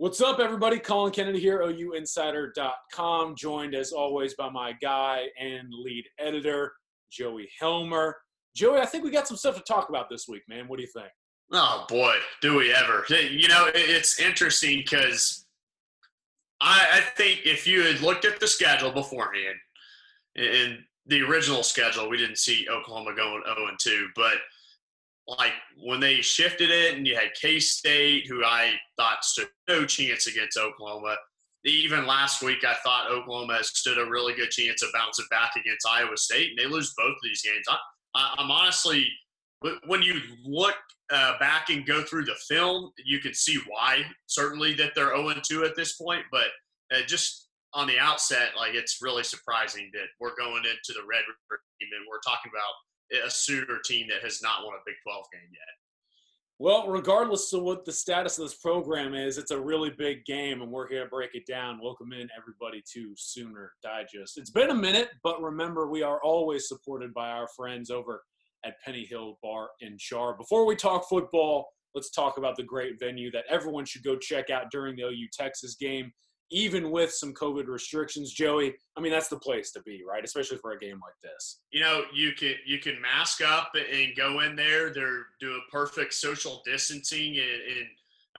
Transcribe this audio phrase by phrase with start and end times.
[0.00, 0.78] What's up, everybody?
[0.78, 6.72] Colin Kennedy here, OUinsider.com, joined as always by my guy and lead editor,
[7.10, 8.16] Joey Helmer.
[8.54, 10.68] Joey, I think we got some stuff to talk about this week, man.
[10.68, 11.08] What do you think?
[11.52, 13.04] Oh, boy, do we ever.
[13.10, 15.44] You know, it's interesting because
[16.60, 19.56] I, I think if you had looked at the schedule beforehand,
[20.36, 24.34] in the original schedule, we didn't see Oklahoma going 0 and 2, but–
[25.28, 29.84] like when they shifted it and you had K State, who I thought stood no
[29.84, 31.16] chance against Oklahoma.
[31.64, 35.86] Even last week, I thought Oklahoma stood a really good chance of bouncing back against
[35.86, 37.66] Iowa State, and they lose both of these games.
[38.14, 39.06] I, am honestly,
[39.86, 40.76] when you look
[41.12, 44.04] uh, back and go through the film, you can see why.
[44.26, 46.46] Certainly that they're 0 2 at this point, but
[46.94, 51.22] uh, just on the outset, like it's really surprising that we're going into the Red
[51.28, 52.72] River game and we're talking about
[53.12, 55.78] a Sooner team that has not won a Big 12 game yet.
[56.60, 60.60] Well, regardless of what the status of this program is, it's a really big game,
[60.60, 61.78] and we're here to break it down.
[61.80, 64.38] Welcome in, everybody, to Sooner Digest.
[64.38, 68.24] It's been a minute, but remember, we are always supported by our friends over
[68.64, 70.36] at Penny Hill Bar and Char.
[70.36, 74.50] Before we talk football, let's talk about the great venue that everyone should go check
[74.50, 76.10] out during the OU Texas game
[76.50, 80.24] even with some COVID restrictions, Joey, I mean that's the place to be, right?
[80.24, 81.60] Especially for a game like this.
[81.70, 84.92] You know, you can you can mask up and go in there.
[84.92, 87.86] They're doing perfect social distancing and, and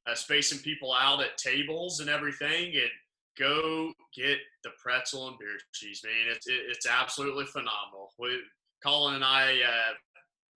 [0.07, 2.75] uh, spacing people out at tables and everything.
[2.75, 2.89] And
[3.37, 6.35] go get the pretzel and beer cheese, man.
[6.35, 8.11] It's it, it's absolutely phenomenal.
[8.19, 8.39] We,
[8.83, 9.93] Colin and I, uh,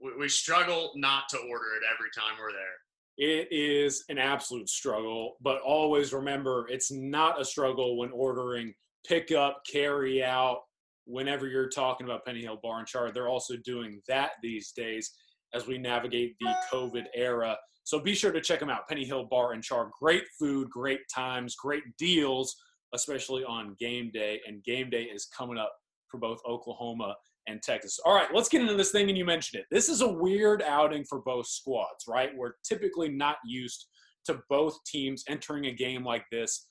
[0.01, 2.77] we, we struggle not to order it every time we're there.
[3.17, 8.73] It is an absolute struggle, but always remember it's not a struggle when ordering
[9.07, 10.61] pickup, carry out,
[11.05, 13.11] whenever you're talking about Penny Hill Bar and Char.
[13.11, 15.11] They're also doing that these days
[15.53, 17.57] as we navigate the COVID era.
[17.83, 18.87] So be sure to check them out.
[18.87, 19.91] Penny Hill Bar and Char.
[19.99, 22.55] Great food, great times, great deals,
[22.93, 24.39] especially on game day.
[24.47, 25.73] And game day is coming up
[26.07, 27.15] for both Oklahoma
[27.47, 27.99] and Texas.
[28.05, 29.09] All right, let's get into this thing.
[29.09, 29.67] And you mentioned it.
[29.71, 32.29] This is a weird outing for both squads, right?
[32.35, 33.87] We're typically not used
[34.25, 36.67] to both teams entering a game like this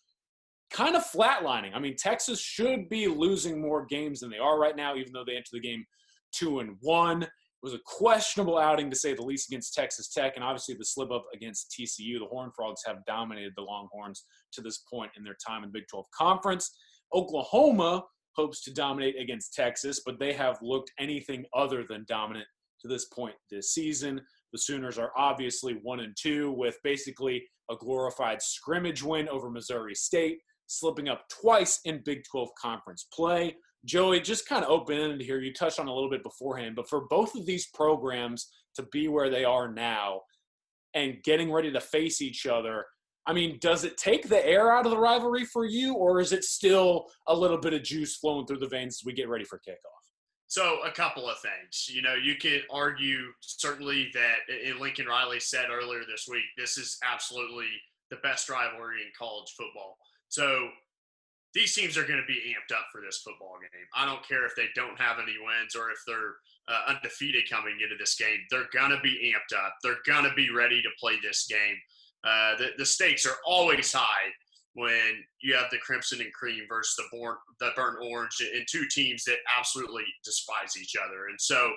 [0.72, 1.72] kind of flatlining.
[1.74, 5.24] I mean, Texas should be losing more games than they are right now, even though
[5.26, 5.84] they enter the game
[6.32, 7.22] two and one.
[7.22, 7.30] It
[7.62, 11.12] was a questionable outing to say the least against Texas Tech, and obviously the slip
[11.12, 12.18] up against TCU.
[12.18, 14.24] The Horned Frogs have dominated the Longhorns
[14.54, 16.74] to this point in their time in the Big 12 Conference.
[17.14, 18.02] Oklahoma
[18.36, 22.46] hopes to dominate against Texas, but they have looked anything other than dominant
[22.80, 24.20] to this point this season.
[24.52, 29.94] The Sooners are obviously one and two with basically a glorified scrimmage win over Missouri
[29.94, 33.56] State, slipping up twice in Big 12 conference play.
[33.84, 35.40] Joey, just kind of open ended here.
[35.40, 39.08] You touched on a little bit beforehand, but for both of these programs to be
[39.08, 40.20] where they are now
[40.94, 42.84] and getting ready to face each other,
[43.26, 46.32] I mean, does it take the air out of the rivalry for you, or is
[46.32, 49.44] it still a little bit of juice flowing through the veins as we get ready
[49.44, 50.02] for kickoff?
[50.48, 51.88] So, a couple of things.
[51.88, 56.98] You know, you could argue certainly that, Lincoln Riley said earlier this week, this is
[57.02, 57.68] absolutely
[58.10, 59.96] the best rivalry in college football.
[60.28, 60.68] So,
[61.54, 63.86] these teams are going to be amped up for this football game.
[63.94, 66.36] I don't care if they don't have any wins or if they're
[66.68, 68.38] uh, undefeated coming into this game.
[68.50, 69.74] They're going to be amped up.
[69.82, 71.76] They're going to be ready to play this game.
[72.24, 74.30] Uh, the, the stakes are always high
[74.74, 78.86] when you have the crimson and cream versus the, born, the burnt orange and two
[78.90, 81.26] teams that absolutely despise each other.
[81.28, 81.72] And so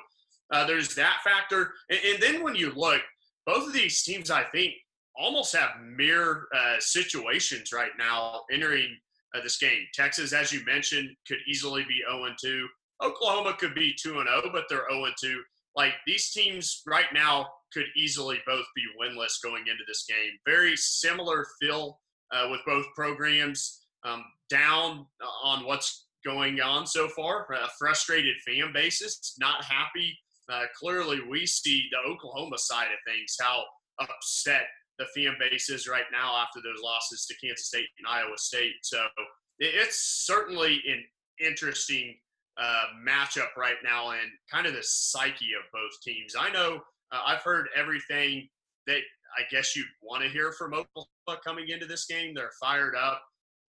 [0.51, 1.73] uh, there's that factor.
[1.89, 3.01] And, and, then when you look,
[3.45, 4.73] both of these teams, I think,
[5.17, 8.95] almost have mirror uh, situations right now entering
[9.35, 9.85] uh, this game.
[9.93, 12.67] Texas, as you mentioned, could easily be 0 2.
[13.03, 15.41] Oklahoma could be 2 0, but they're 0 2.
[15.75, 20.31] Like these teams right now could easily both be winless going into this game.
[20.45, 21.99] Very similar feel
[22.33, 23.81] uh, with both programs.
[24.03, 25.05] Um, down
[25.43, 27.47] on what's going on so far.
[27.53, 30.17] A frustrated fan bases, not happy.
[30.51, 33.63] Uh, clearly, we see the Oklahoma side of things, how
[33.99, 34.67] upset
[34.99, 38.75] the fan base is right now after those losses to Kansas State and Iowa State.
[38.83, 39.05] So
[39.59, 41.03] it's certainly an
[41.45, 42.15] interesting
[42.57, 46.35] uh, matchup right now and kind of the psyche of both teams.
[46.39, 46.81] I know
[47.15, 48.47] uh, I've heard everything
[48.87, 48.99] that
[49.37, 52.33] I guess you'd want to hear from Oklahoma coming into this game.
[52.33, 53.21] They're fired up.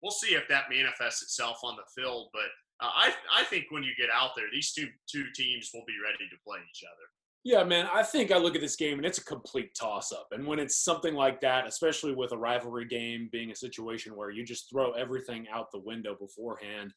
[0.03, 3.83] We'll see if that manifests itself on the field, but uh, I I think when
[3.83, 7.07] you get out there, these two two teams will be ready to play each other.
[7.45, 7.87] Yeah, man.
[7.93, 10.29] I think I look at this game and it's a complete toss up.
[10.33, 14.31] And when it's something like that, especially with a rivalry game being a situation where
[14.31, 16.95] you just throw everything out the window beforehand,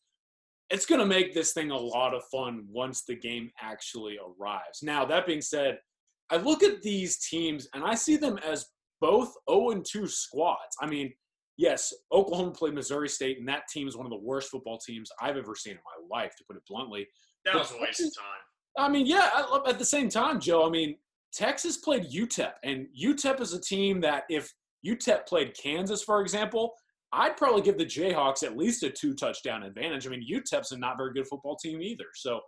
[0.69, 4.81] it's going to make this thing a lot of fun once the game actually arrives.
[4.81, 5.79] Now, that being said,
[6.29, 8.65] I look at these teams and I see them as
[9.00, 10.75] both 0 and 2 squads.
[10.81, 11.13] I mean,
[11.57, 15.09] yes, Oklahoma played Missouri State, and that team is one of the worst football teams
[15.21, 17.07] I've ever seen in my life, to put it bluntly.
[17.45, 18.41] That was a waste of time.
[18.77, 19.29] I mean, yeah,
[19.68, 20.97] at the same time, Joe, I mean,
[21.33, 24.53] Texas played UTEP, and UTEP is a team that if
[24.85, 26.73] UTEP played Kansas, for example,
[27.13, 30.06] I'd probably give the Jayhawks at least a two touchdown advantage.
[30.06, 32.06] I mean, UTEP's a not very good football team either.
[32.15, 32.41] So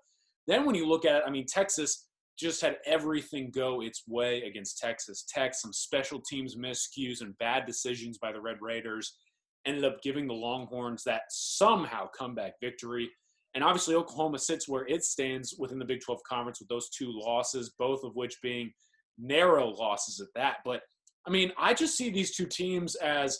[0.47, 2.08] then when you look at it, I mean, Texas
[2.39, 5.53] just had everything go its way against Texas Tech.
[5.53, 9.17] Some special teams miscues and bad decisions by the Red Raiders
[9.65, 13.09] ended up giving the Longhorns that somehow comeback victory.
[13.55, 17.11] And obviously, Oklahoma sits where it stands within the Big 12 Conference with those two
[17.11, 18.71] losses, both of which being
[19.17, 20.57] narrow losses at that.
[20.63, 20.81] But
[21.27, 23.39] I mean, I just see these two teams as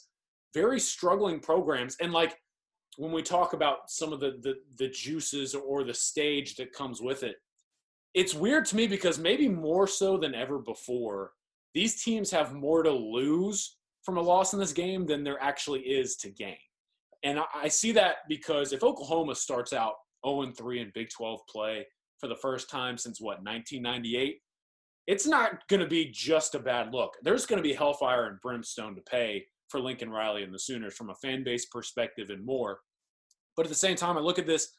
[0.53, 1.95] very struggling programs.
[2.01, 2.35] And like
[2.97, 7.01] when we talk about some of the, the, the juices or the stage that comes
[7.01, 7.37] with it,
[8.13, 11.31] it's weird to me because maybe more so than ever before,
[11.73, 15.81] these teams have more to lose from a loss in this game than there actually
[15.81, 16.57] is to gain.
[17.23, 19.95] And I, see that because if Oklahoma starts out
[20.25, 21.85] 0 3 in Big 12 play
[22.17, 24.37] for the first time since what, 1998,
[25.07, 27.13] it's not going to be just a bad look.
[27.23, 30.95] There's going to be hellfire and brimstone to pay for Lincoln Riley and the Sooners
[30.95, 32.79] from a fan base perspective and more.
[33.55, 34.69] But at the same time, I look at this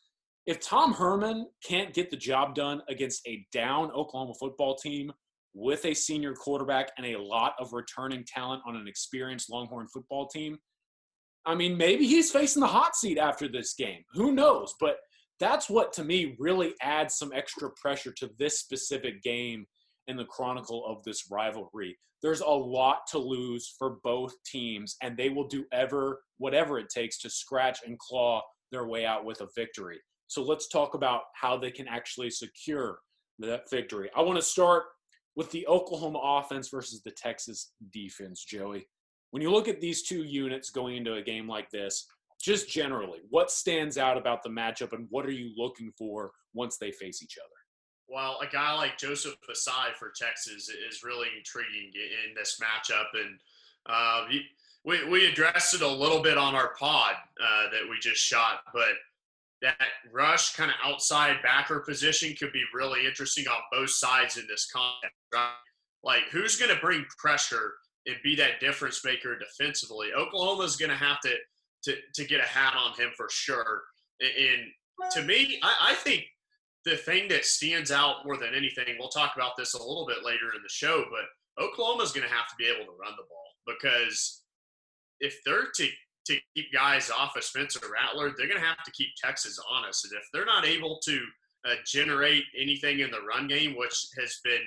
[0.47, 5.13] if Tom Herman can't get the job done against a down Oklahoma football team
[5.55, 10.29] with a senior quarterback and a lot of returning talent on an experienced Longhorn football
[10.29, 10.59] team,
[11.47, 14.05] I mean, maybe he's facing the hot seat after this game.
[14.13, 14.75] Who knows?
[14.79, 14.97] But
[15.39, 19.67] that's what, to me, really adds some extra pressure to this specific game
[20.07, 21.97] in the chronicle of this rivalry.
[22.23, 26.91] There's a lot to lose for both teams, and they will do ever whatever it
[26.91, 29.99] takes to scratch and claw their way out with a victory.
[30.31, 33.01] So let's talk about how they can actually secure
[33.41, 34.11] that victory.
[34.17, 34.85] I want to start
[35.35, 38.87] with the Oklahoma offense versus the Texas defense, Joey.
[39.33, 42.07] When you look at these two units going into a game like this,
[42.41, 46.79] just generally, what stands out about the matchup and what are you looking for once
[46.79, 47.51] they face each other?
[48.07, 53.21] Well, a guy like Joseph Ossai for Texas is really intriguing in this matchup.
[53.21, 53.37] And
[53.87, 54.27] uh,
[54.85, 58.61] we, we addressed it a little bit on our pod uh, that we just shot,
[58.73, 58.95] but
[59.63, 64.47] that rush kind of outside backer position could be really interesting on both sides in
[64.49, 65.15] this contest.
[65.33, 65.51] Right?
[66.03, 67.75] Like, who's going to bring pressure
[68.07, 70.09] and be that difference maker defensively?
[70.17, 71.35] Oklahoma's going to have to,
[71.85, 73.83] to to get a hat on him for sure.
[74.21, 76.25] And to me, I, I think
[76.85, 80.25] the thing that stands out more than anything, we'll talk about this a little bit
[80.25, 83.25] later in the show, but Oklahoma's going to have to be able to run the
[83.29, 84.43] ball because
[85.21, 85.89] if they're to
[86.31, 90.05] to keep guys off of Spencer Rattler, they're going to have to keep Texas honest.
[90.05, 91.21] And if they're not able to
[91.67, 94.63] uh, generate anything in the run game, which has been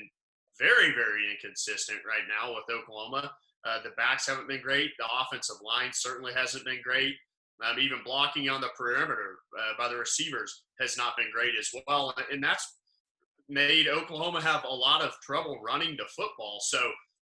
[0.59, 3.31] very, very inconsistent right now with Oklahoma,
[3.65, 4.91] uh, the backs haven't been great.
[4.99, 7.15] The offensive line certainly hasn't been great.
[7.63, 11.69] Um, even blocking on the perimeter uh, by the receivers has not been great as
[11.87, 12.13] well.
[12.31, 12.77] And that's
[13.47, 16.59] made Oklahoma have a lot of trouble running the football.
[16.61, 16.79] So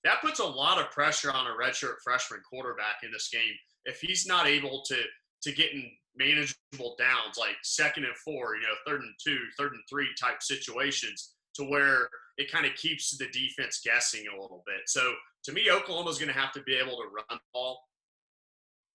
[0.05, 3.55] that puts a lot of pressure on a redshirt freshman quarterback in this game
[3.87, 4.97] if he's not able to
[5.43, 9.73] to get in manageable downs like second and four, you know, third and two, third
[9.73, 14.63] and three type situations to where it kind of keeps the defense guessing a little
[14.67, 14.81] bit.
[14.87, 15.13] So
[15.45, 17.81] to me, Oklahoma's going to have to be able to run ball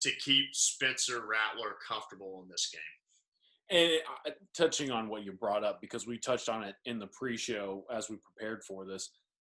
[0.02, 2.80] to keep Spencer Rattler comfortable in this game.
[3.70, 7.08] And uh, touching on what you brought up, because we touched on it in the
[7.08, 9.10] pre-show as we prepared for this,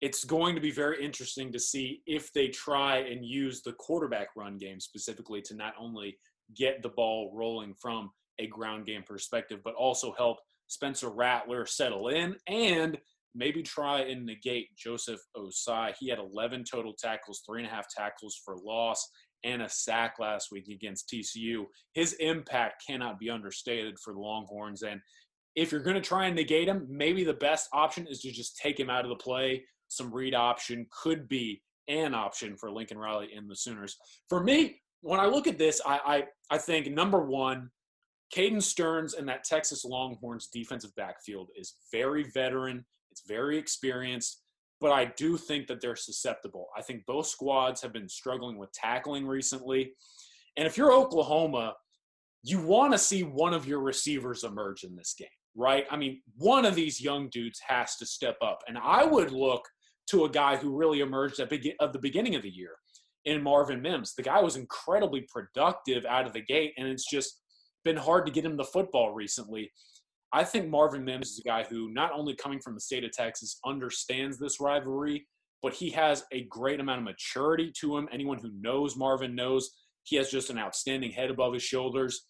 [0.02, 4.30] it's going to be very interesting to see if they try and use the quarterback
[4.36, 6.18] run game specifically to not only
[6.56, 10.38] get the ball rolling from a ground game perspective, but also help
[10.68, 12.98] Spencer Rattler settle in and
[13.36, 15.94] maybe try and negate Joseph Ossai.
[16.00, 19.08] He had 11 total tackles, three and a half tackles for loss,
[19.44, 21.66] and a sack last week against TCU.
[21.94, 24.84] His impact cannot be understated for the Longhorns.
[24.84, 25.02] And
[25.56, 28.58] if you're going to try and negate him, maybe the best option is to just
[28.58, 32.98] take him out of the play, some read option could be an option for Lincoln
[32.98, 33.98] Riley and the Sooners.
[34.30, 36.24] For me, when I look at this, I I,
[36.56, 37.70] I think number one,
[38.36, 42.86] Caden Sterns and that Texas Longhorns defensive backfield is very veteran.
[43.12, 44.44] It's very experienced,
[44.80, 46.68] but I do think that they're susceptible.
[46.78, 49.94] I think both squads have been struggling with tackling recently.
[50.58, 51.74] And if you're Oklahoma,
[52.44, 55.86] you want to see one of your receivers emerge in this game, right?
[55.90, 58.60] I mean, one of these young dudes has to step up.
[58.68, 59.68] And I would look
[60.10, 62.76] to a guy who really emerged at, be- at the beginning of the year
[63.26, 64.14] in Marvin Mims.
[64.16, 67.42] The guy was incredibly productive out of the gate, and it's just
[67.84, 69.72] been hard to get him the football recently.
[70.32, 73.12] I think Marvin Mims is a guy who, not only coming from the state of
[73.12, 75.28] Texas, understands this rivalry,
[75.62, 78.08] but he has a great amount of maturity to him.
[78.12, 79.70] Anyone who knows Marvin knows
[80.04, 82.22] He has just an outstanding head above his shoulders.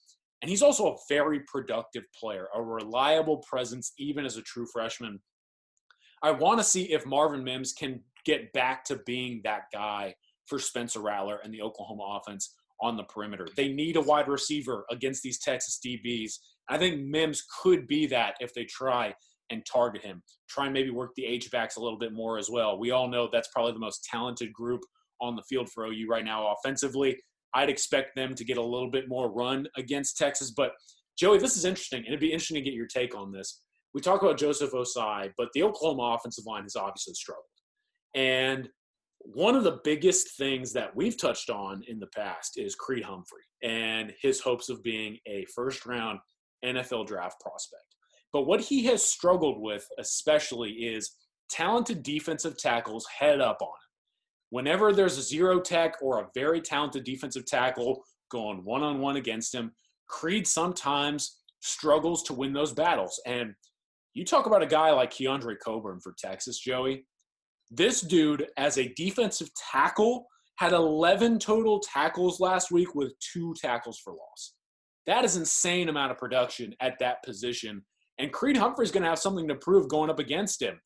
[0.42, 5.20] And he's also a very productive player, a reliable presence, even as a true freshman.
[6.22, 10.14] I want to see if Marvin Mims can get back to being that guy
[10.46, 13.48] for Spencer Rattler and the Oklahoma offense on the perimeter.
[13.56, 16.34] They need a wide receiver against these Texas DBs.
[16.70, 19.14] I think Mims could be that if they try
[19.50, 20.22] and target him.
[20.48, 22.80] Try and maybe work the H-backs a little bit more as well.
[22.80, 24.82] We all know that's probably the most talented group
[25.22, 27.18] on the field for OU right now offensively.
[27.54, 30.52] I'd expect them to get a little bit more run against Texas.
[30.52, 30.74] But
[31.18, 33.62] Joey, this is interesting, and it'd be interesting to get your take on this.
[33.94, 37.46] We talk about Joseph Ossai, but the Oklahoma offensive line has obviously struggled.
[38.16, 38.70] And
[39.20, 43.42] one of the biggest things that we've touched on in the past is Creed Humphrey
[43.64, 46.20] and his hopes of being a first round
[46.64, 47.84] NFL draft prospect.
[48.32, 51.16] But what he has struggled with, especially, is
[51.50, 53.90] talented defensive tackles head up on him.
[54.52, 59.16] Whenever there's a zero tech or a very talented defensive tackle going one on one
[59.16, 59.72] against him,
[60.08, 63.20] Creed sometimes struggles to win those battles.
[63.26, 63.54] And
[64.14, 67.06] you talk about a guy like Keondre Coburn for Texas, Joey.
[67.72, 74.00] This dude, as a defensive tackle, had 11 total tackles last week with two tackles
[74.04, 74.56] for loss.
[75.08, 77.86] That is insane amount of production at that position.
[78.18, 80.80] And Creed Humphrey's going to have something to prove going up against him.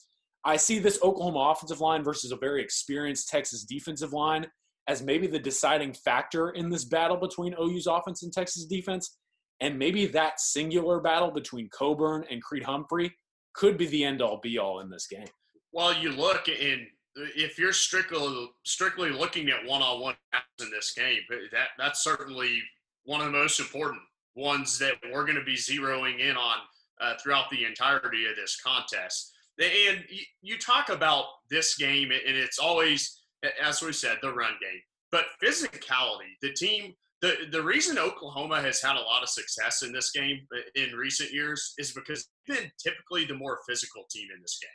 [0.45, 4.45] I see this Oklahoma offensive line versus a very experienced Texas defensive line
[4.87, 9.17] as maybe the deciding factor in this battle between OU's offense and Texas defense.
[9.59, 13.15] And maybe that singular battle between Coburn and Creed Humphrey
[13.53, 15.27] could be the end all be all in this game.
[15.71, 20.15] Well, you look and if you're strictly strictly looking at one on one
[20.61, 21.19] in this game,
[21.51, 22.61] that that's certainly
[23.05, 24.01] one of the most important
[24.35, 26.57] ones that we're going to be zeroing in on
[27.01, 29.31] uh, throughout the entirety of this contest.
[29.59, 30.03] And
[30.41, 33.21] you talk about this game, and it's always,
[33.61, 34.81] as we said, the run game,
[35.11, 36.31] but physicality.
[36.41, 40.45] The team, the the reason Oklahoma has had a lot of success in this game
[40.55, 44.59] uh, in recent years is because they've been typically the more physical team in this
[44.61, 44.69] game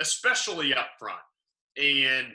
[0.00, 1.18] especially up front.
[1.76, 2.28] And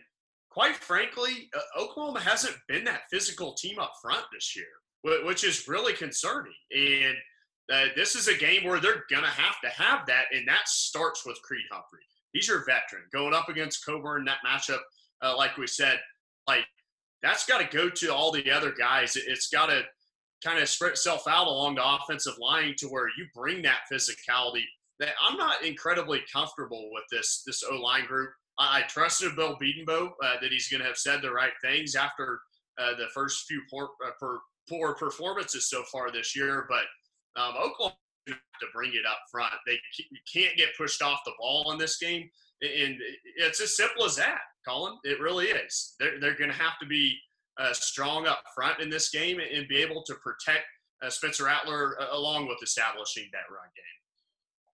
[0.50, 5.68] quite frankly, uh, Oklahoma hasn't been that physical team up front this year, which is
[5.68, 6.54] really concerning.
[6.76, 7.16] And
[7.72, 10.68] uh, this is a game where they're going to have to have that, and that
[10.68, 12.02] starts with Creed Humphrey.
[12.34, 14.26] He's your veteran going up against Coburn.
[14.26, 14.80] That matchup,
[15.22, 16.00] uh, like we said,
[16.48, 16.66] like
[17.24, 19.16] that's got to go to all the other guys.
[19.16, 19.84] It's got to
[20.44, 24.64] kind of spread itself out along the offensive line to where you bring that physicality
[25.00, 28.30] that I'm not incredibly comfortable with this this O line group.
[28.60, 31.96] I, I trusted Bill Bedenbaugh uh, that he's going to have said the right things
[31.96, 32.40] after
[32.78, 34.40] uh, the first few poor, uh, per,
[34.70, 37.96] poor performances so far this year, but um, Oklahoma
[38.28, 39.54] to bring it up front.
[39.66, 39.80] They
[40.32, 42.30] can't get pushed off the ball in this game,
[42.64, 42.96] and
[43.38, 44.98] it's as simple as that, Colin.
[45.04, 45.96] It really is.
[46.00, 47.18] They're they're going to have to be
[47.60, 50.66] uh, strong up front in this game and be able to protect
[51.04, 53.84] uh, Spencer Rattler uh, along with establishing that run game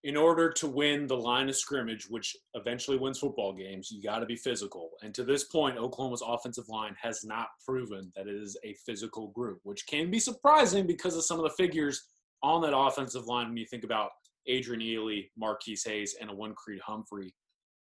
[0.03, 4.19] in order to win the line of scrimmage, which eventually wins football games, you got
[4.19, 4.91] to be physical.
[5.01, 9.27] And to this point, Oklahoma's offensive line has not proven that it is a physical
[9.29, 12.07] group, which can be surprising because of some of the figures
[12.41, 14.11] on that offensive line when you think about
[14.47, 17.33] Adrian Ealy, Marquis Hayes, and a one Creed Humphrey.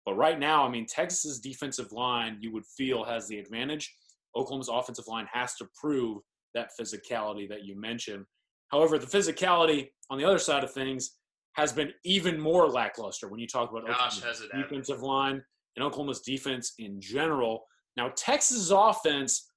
[0.06, 3.94] But right now, I mean, Texas's defensive line, you would feel, has the advantage.
[4.36, 6.18] Oklahoma's offensive line has to prove
[6.54, 8.24] that physicality that you mentioned.
[8.68, 11.16] However, the physicality on the other side of things
[11.54, 15.42] has been even more lackluster when you talk about Gosh, Oklahoma's defensive line
[15.76, 17.64] and Oklahoma's defense in general.
[17.96, 19.50] Now, Texas's offense,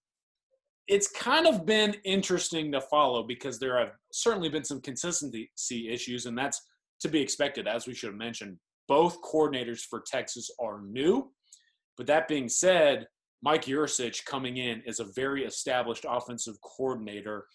[0.88, 5.50] it's kind of been interesting to follow because there have certainly been some consistency
[5.90, 6.62] issues, and that's
[7.02, 8.58] to be expected, as we should have mentioned.
[8.88, 11.32] Both coordinators for Texas are new.
[11.98, 13.08] But that being said,
[13.42, 17.46] Mike Yurcich coming in is a very established offensive coordinator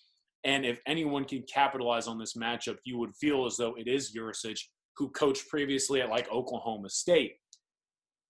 [0.44, 4.14] and if anyone can capitalize on this matchup, you would feel as though it is
[4.16, 4.58] Yurcich,
[4.96, 7.34] who coached previously at like Oklahoma State.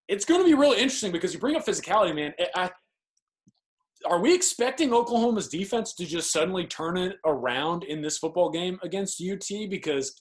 [0.08, 2.34] It's going to be really interesting because you bring up physicality, man.
[2.54, 2.70] I,
[4.04, 8.78] are we expecting Oklahoma's defense to just suddenly turn it around in this football game
[8.82, 9.70] against UT?
[9.70, 10.20] Because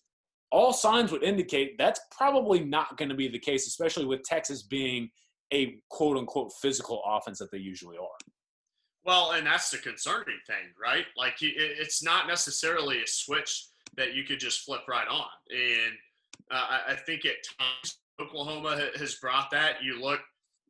[0.51, 4.63] all signs would indicate that's probably not going to be the case, especially with Texas
[4.63, 5.09] being
[5.53, 8.33] a quote unquote physical offense that they usually are.
[9.03, 11.05] Well, and that's the concerning thing, right?
[11.17, 13.67] Like it's not necessarily a switch
[13.97, 15.25] that you could just flip right on.
[15.49, 15.93] And
[16.51, 19.83] uh, I think at times Oklahoma has brought that.
[19.83, 20.19] You look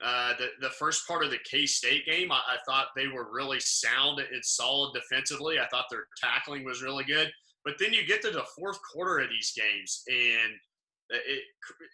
[0.03, 3.31] uh, the the first part of the K State game, I, I, thought they were
[3.31, 5.59] really sound and solid defensively.
[5.59, 7.31] I thought their tackling was really good.
[7.63, 10.53] But then you get to the fourth quarter of these games, and
[11.09, 11.43] it,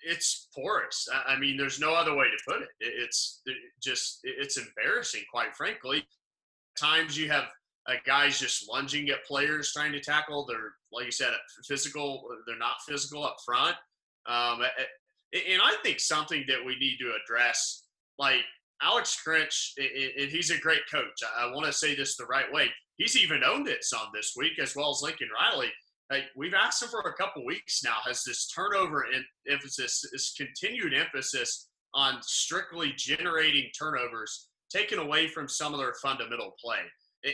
[0.06, 1.08] it's porous.
[1.28, 2.70] I mean, there's no other way to put it.
[2.80, 3.42] It's
[3.82, 6.06] just it's embarrassing, quite frankly
[6.78, 7.46] times you have
[7.88, 10.46] uh, guys just lunging at players trying to tackle.
[10.46, 11.34] They're like you said,
[11.68, 12.24] physical.
[12.46, 13.76] They're not physical up front.
[14.28, 14.62] Um,
[15.34, 17.84] and I think something that we need to address,
[18.18, 18.42] like
[18.82, 21.22] Alex Grinch, and he's a great coach.
[21.38, 22.70] I want to say this the right way.
[22.98, 25.72] He's even owned it some this week, as well as Lincoln Riley.
[26.36, 27.98] We've asked him for a couple weeks now.
[28.06, 29.06] Has this turnover
[29.50, 36.56] emphasis, this continued emphasis on strictly generating turnovers, taken away from some of their fundamental
[36.64, 36.80] play?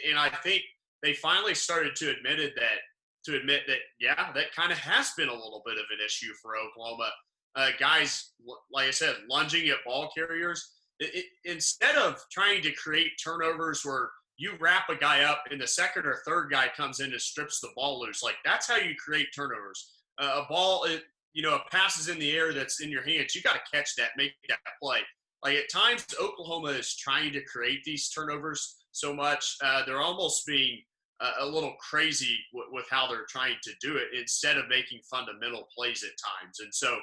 [0.09, 0.63] And I think
[1.01, 2.79] they finally started to admit it that
[3.25, 6.33] to admit that yeah, that kind of has been a little bit of an issue
[6.41, 7.09] for Oklahoma.
[7.55, 8.31] Uh, guys,
[8.71, 10.71] like I said, lunging at ball carriers.
[10.99, 15.67] It, instead of trying to create turnovers where you wrap a guy up and the
[15.67, 18.95] second or third guy comes in and strips the ball loose, like that's how you
[18.95, 19.91] create turnovers.
[20.19, 23.35] Uh, a ball, it, you know, a passes in the air that's in your hands.
[23.35, 24.99] You got to catch that, make that play.
[25.43, 29.57] Like at times, Oklahoma is trying to create these turnovers so much.
[29.63, 30.79] Uh, they're almost being
[31.21, 32.37] a, a little crazy
[32.71, 36.11] with how they're trying to do it instead of making fundamental plays at
[36.43, 36.59] times.
[36.59, 36.97] And so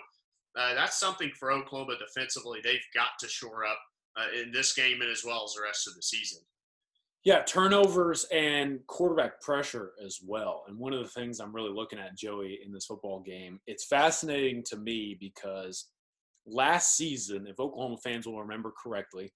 [0.59, 2.61] uh, that's something for Oklahoma defensively.
[2.63, 3.79] They've got to shore up
[4.17, 6.41] uh, in this game and as well as the rest of the season.
[7.23, 10.65] Yeah, turnovers and quarterback pressure as well.
[10.67, 13.85] And one of the things I'm really looking at, Joey, in this football game, it's
[13.85, 15.91] fascinating to me because
[16.47, 19.31] last season, if Oklahoma fans will remember correctly,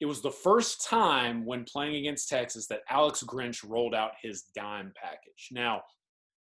[0.00, 4.44] it was the first time when playing against Texas that Alex Grinch rolled out his
[4.54, 5.48] dime package.
[5.52, 5.82] Now,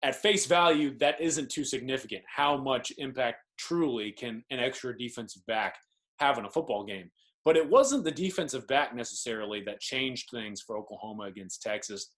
[0.03, 2.23] at face value, that isn't too significant.
[2.33, 5.75] How much impact truly can an extra defensive back
[6.19, 7.09] have in a football game?
[7.45, 12.11] But it wasn't the defensive back necessarily that changed things for Oklahoma against Texas.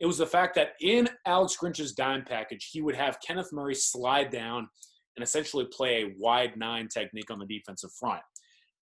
[0.00, 3.74] It was the fact that in Alex Grinch's dime package, he would have Kenneth Murray
[3.74, 4.68] slide down
[5.16, 8.20] and essentially play a wide nine technique on the defensive front.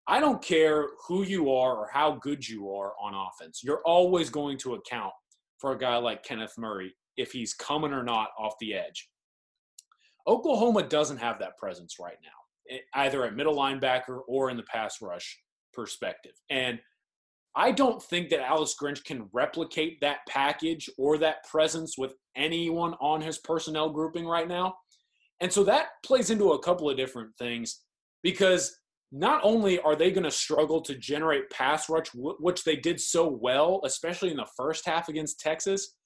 [0.09, 3.61] I don't care who you are or how good you are on offense.
[3.63, 5.13] You're always going to account
[5.59, 9.09] for a guy like Kenneth Murray if he's coming or not off the edge.
[10.27, 14.63] Oklahoma doesn't have that presence right now, eh, either at middle linebacker or in the
[14.65, 15.39] pass rush
[15.73, 16.33] perspective.
[16.51, 16.81] And
[17.55, 22.95] I don't think that Alex Grinch can replicate that package or that presence with anyone
[22.95, 24.77] on his personnel grouping right now.
[25.41, 27.81] And so that plays into a couple of different things
[28.23, 28.79] because
[29.11, 33.29] not only are they going to struggle to generate pass rush, which they did so
[33.29, 35.97] well, especially in the first half against Texas,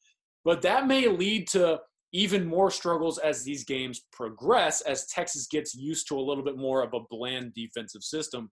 [0.46, 1.80] but that may lead to
[2.12, 6.56] even more struggles as these games progress, as Texas gets used to a little bit
[6.56, 8.48] more of a bland defensive system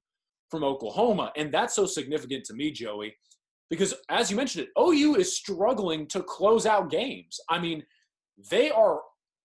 [0.51, 1.33] from Oklahoma.
[1.37, 3.15] And that's so significant to me, Joey,
[3.71, 7.39] because as you mentioned it, OU is struggling to close out games.
[7.49, 7.85] I mean,
[8.51, 9.01] they are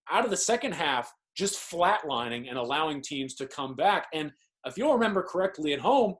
[0.09, 4.07] out of the second half just flatlining and allowing teams to come back.
[4.11, 4.31] And
[4.65, 6.15] if you'll remember correctly at home,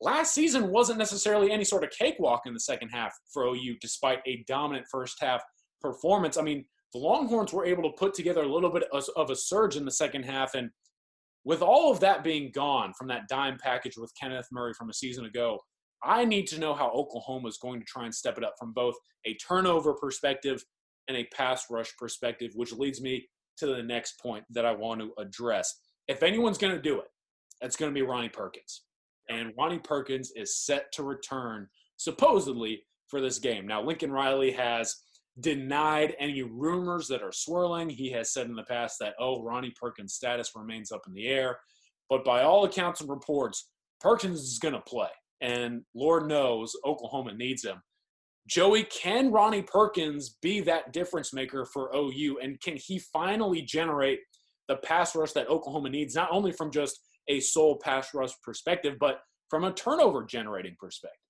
[0.00, 4.20] last season wasn't necessarily any sort of cakewalk in the second half for OU, despite
[4.26, 5.42] a dominant first half
[5.80, 6.36] performance.
[6.36, 9.76] I mean, the Longhorns were able to put together a little bit of a surge
[9.76, 10.54] in the second half.
[10.54, 10.70] And
[11.44, 14.94] with all of that being gone from that dime package with Kenneth Murray from a
[14.94, 15.58] season ago,
[16.02, 18.72] I need to know how Oklahoma is going to try and step it up from
[18.72, 20.62] both a turnover perspective
[21.08, 25.00] and a pass rush perspective, which leads me to the next point that I want
[25.00, 25.74] to address.
[26.08, 27.06] If anyone's going to do it,
[27.62, 28.82] it's going to be Ronnie Perkins.
[29.28, 33.66] And Ronnie Perkins is set to return supposedly for this game.
[33.66, 34.94] Now, Lincoln Riley has
[35.40, 37.90] denied any rumors that are swirling.
[37.90, 41.26] He has said in the past that, oh, Ronnie Perkins' status remains up in the
[41.28, 41.58] air.
[42.08, 43.68] But by all accounts and reports,
[44.00, 45.08] Perkins is going to play.
[45.40, 47.82] And Lord knows Oklahoma needs him.
[48.48, 52.38] Joey, can Ronnie Perkins be that difference maker for OU?
[52.42, 54.20] And can he finally generate
[54.68, 58.96] the pass rush that Oklahoma needs, not only from just a sole pass rush perspective,
[58.98, 61.20] but from a turnover generating perspective.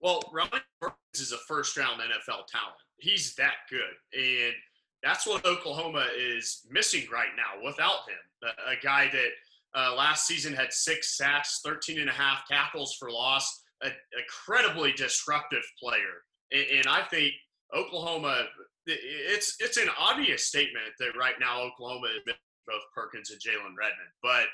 [0.00, 0.50] Well, Ronnie
[0.80, 2.76] Perkins is a first round NFL talent.
[3.02, 4.18] He's that good.
[4.18, 4.54] And
[5.02, 8.48] that's what Oklahoma is missing right now without him.
[8.68, 9.30] A, guy that
[9.78, 14.92] uh, last season had six sacks, 13 and a half tackles for loss, an incredibly
[14.92, 16.22] disruptive player.
[16.52, 17.32] And, and I think
[17.76, 18.44] Oklahoma,
[18.86, 22.34] it's it's an obvious statement that right now Oklahoma is
[22.66, 24.10] both Perkins and Jalen Redmond.
[24.22, 24.46] But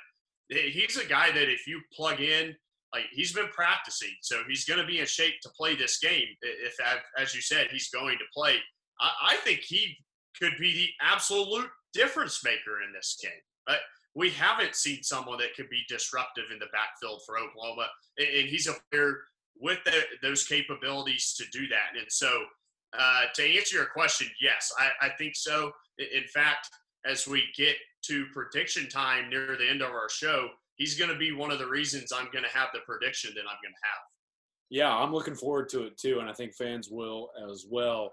[0.49, 2.55] he's a guy that if you plug in,
[2.93, 6.27] like he's been practicing, so he's going to be in shape to play this game.
[6.43, 6.75] If,
[7.19, 8.57] as you said, he's going to play,
[9.01, 9.97] I, I think he
[10.41, 13.33] could be the absolute difference maker in this game.
[13.67, 13.79] But
[14.15, 18.67] we haven't seen someone that could be disruptive in the backfield for Oklahoma, and he's
[18.67, 19.19] a player
[19.61, 21.99] with the, those capabilities to do that.
[21.99, 22.45] And so,
[22.99, 25.73] uh, to answer your question, yes, I, I think so.
[25.99, 26.69] In fact,
[27.05, 31.17] as we get to prediction time near the end of our show, he's going to
[31.17, 33.85] be one of the reasons I'm going to have the prediction that I'm going to
[33.85, 34.03] have.
[34.71, 38.13] Yeah, I'm looking forward to it too, and I think fans will as well.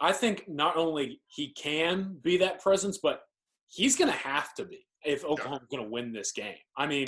[0.00, 3.20] I think not only he can be that presence, but
[3.68, 6.56] he's going to have to be if Oklahoma's going to win this game.
[6.76, 7.06] I mean,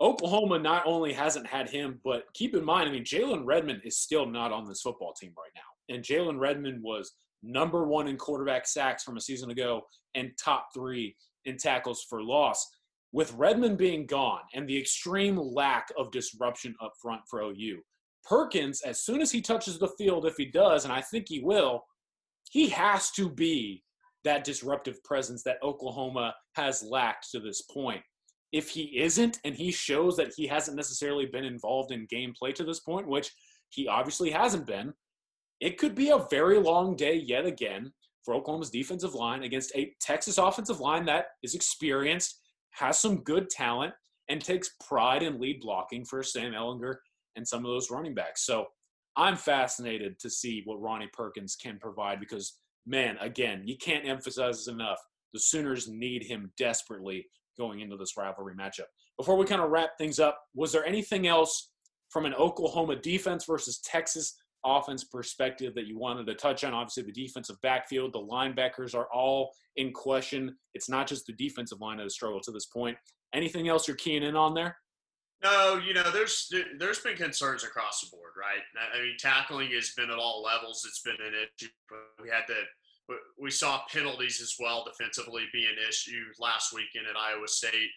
[0.00, 3.98] Oklahoma not only hasn't had him, but keep in mind, I mean, Jalen Redmond is
[3.98, 5.94] still not on this football team right now.
[5.94, 9.82] And Jalen Redmond was number one in quarterback sacks from a season ago
[10.14, 12.66] and top three in tackles for loss.
[13.12, 17.80] With Redmond being gone and the extreme lack of disruption up front for OU,
[18.24, 21.40] Perkins, as soon as he touches the field, if he does, and I think he
[21.40, 21.84] will,
[22.50, 23.82] he has to be
[24.24, 28.02] that disruptive presence that Oklahoma has lacked to this point.
[28.52, 32.64] If he isn't, and he shows that he hasn't necessarily been involved in gameplay to
[32.64, 33.32] this point, which
[33.70, 34.92] he obviously hasn't been,
[35.60, 37.92] it could be a very long day yet again
[38.24, 42.39] for Oklahoma's defensive line against a Texas offensive line that is experienced,
[42.72, 43.92] has some good talent,
[44.30, 46.94] and takes pride in lead blocking for Sam Ehlinger
[47.36, 48.46] and some of those running backs.
[48.46, 48.66] So
[49.16, 54.58] I'm fascinated to see what Ronnie Perkins can provide because, man, again, you can't emphasize
[54.58, 54.98] this enough.
[55.34, 57.26] The Sooners need him desperately
[57.58, 58.86] going into this rivalry matchup.
[59.18, 61.70] Before we kind of wrap things up, was there anything else
[62.08, 66.74] from an Oklahoma defense versus Texas offense perspective that you wanted to touch on?
[66.74, 70.56] Obviously, the defensive backfield, the linebackers are all in question.
[70.74, 72.96] It's not just the defensive line that has struggled to this point.
[73.34, 74.76] Anything else you're keying in on there?
[75.42, 78.60] No, you know, there's there's been concerns across the board, right?
[78.94, 80.84] I mean, tackling has been at all levels.
[80.86, 81.70] It's been an issue.
[82.22, 82.54] We had to
[83.38, 87.90] we saw penalties as well defensively be an issue last weekend at Iowa State.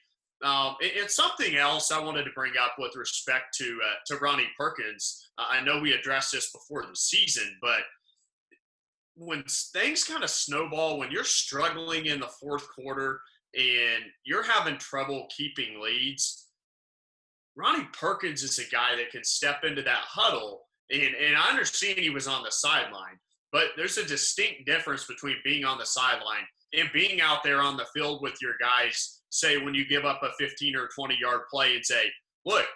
[0.43, 4.49] Um, it's something else I wanted to bring up with respect to uh, to Ronnie
[4.57, 5.29] Perkins.
[5.37, 7.79] Uh, I know we addressed this before the season, but
[9.15, 13.21] when things kind of snowball, when you're struggling in the fourth quarter
[13.55, 16.47] and you're having trouble keeping leads,
[17.55, 20.63] Ronnie Perkins is a guy that can step into that huddle.
[20.91, 23.19] And, and I understand he was on the sideline,
[23.51, 27.77] but there's a distinct difference between being on the sideline and being out there on
[27.77, 29.21] the field with your guys.
[29.33, 32.05] Say, when you give up a 15 or 20 yard play and say,
[32.45, 32.67] look,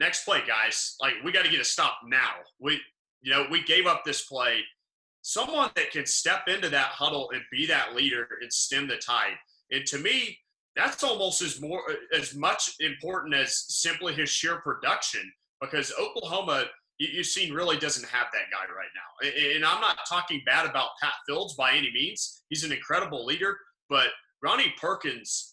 [0.00, 2.32] next play, guys, like we got to get a stop now.
[2.58, 2.80] We,
[3.20, 4.62] you know, we gave up this play.
[5.22, 9.36] Someone that can step into that huddle and be that leader and stem the tide.
[9.70, 10.36] And to me,
[10.74, 15.22] that's almost as more as much important as simply his sheer production
[15.60, 16.64] because Oklahoma
[16.98, 19.54] you, have seen really doesn't have that guy right now.
[19.54, 22.42] And I'm not talking bad about Pat Fields by any means.
[22.48, 23.56] He's an incredible leader,
[23.88, 24.08] but
[24.42, 25.51] Ronnie Perkins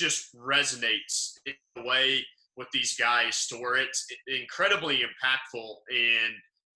[0.00, 2.24] just resonates in a way
[2.56, 6.34] with these guys to where it's incredibly impactful and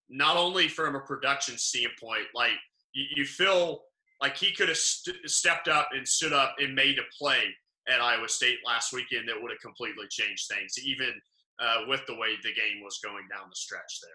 [0.08, 2.52] not only from a production standpoint, like
[2.92, 3.80] you, you feel
[4.20, 7.42] like he could have st- stepped up and stood up and made a play
[7.88, 11.12] at Iowa State last weekend that would have completely changed things, even
[11.60, 14.10] uh, with the way the game was going down the stretch there.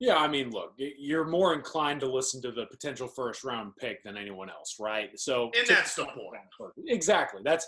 [0.00, 4.02] Yeah, I mean, look, you're more inclined to listen to the potential first round pick
[4.04, 5.10] than anyone else, right?
[5.18, 6.72] So, and that's the point.
[6.86, 7.40] Exactly.
[7.44, 7.66] That's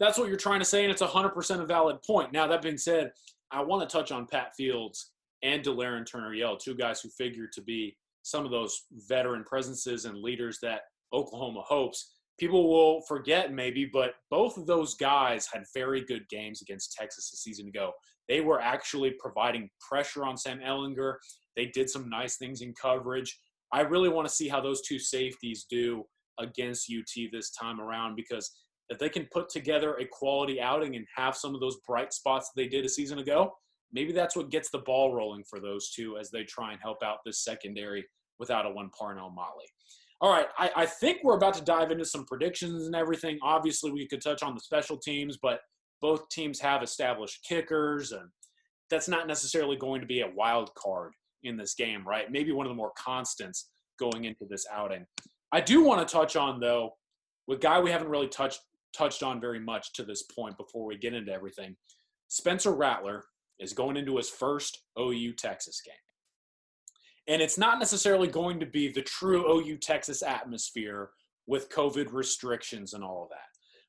[0.00, 2.32] that's what you're trying to say, and it's 100% a valid point.
[2.32, 3.12] Now, that being said,
[3.50, 7.48] I want to touch on Pat Fields and Delarrin Turner Yell, two guys who figure
[7.52, 10.82] to be some of those veteran presences and leaders that
[11.12, 16.62] Oklahoma hopes people will forget maybe, but both of those guys had very good games
[16.62, 17.92] against Texas a season ago.
[18.28, 21.14] They were actually providing pressure on Sam Ehlinger.
[21.56, 23.38] They did some nice things in coverage.
[23.72, 26.04] I really want to see how those two safeties do
[26.38, 28.50] against UT this time around because
[28.90, 32.50] if they can put together a quality outing and have some of those bright spots
[32.50, 33.52] that they did a season ago,
[33.92, 37.02] maybe that's what gets the ball rolling for those two as they try and help
[37.02, 38.04] out this secondary
[38.38, 39.66] without a one Parnell Motley.
[40.20, 43.38] All right, I, I, think we're about to dive into some predictions and everything.
[43.40, 45.60] Obviously, we could touch on the special teams, but
[46.00, 48.28] both teams have established kickers, and
[48.90, 51.12] that's not necessarily going to be a wild card
[51.44, 52.32] in this game, right?
[52.32, 53.70] Maybe one of the more constants
[54.00, 55.06] going into this outing.
[55.52, 56.96] I do want to touch on though,
[57.46, 58.60] with guy we haven't really touched
[58.92, 61.76] touched on very much to this point before we get into everything.
[62.28, 63.24] Spencer Rattler
[63.58, 65.94] is going into his first OU Texas game.
[67.26, 71.10] And it's not necessarily going to be the true OU Texas atmosphere
[71.46, 73.38] with COVID restrictions and all of that.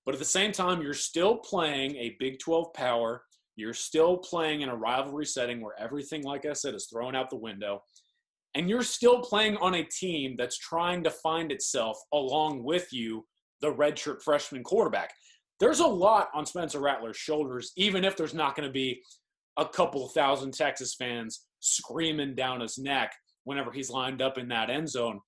[0.06, 3.24] But at the same time, you're still playing a Big 12 power.
[3.56, 7.30] You're still playing in a rivalry setting where everything, like I said, is thrown out
[7.30, 7.84] the window.
[8.56, 13.26] And you're still playing on a team that's trying to find itself along with you,
[13.62, 15.12] the redshirt freshman quarterback.
[15.60, 19.02] There's a lot on Spencer Rattler's shoulders, even if there's not going to be
[19.58, 24.70] a couple thousand Texas fans screaming down his neck whenever he's lined up in that
[24.70, 25.20] end zone.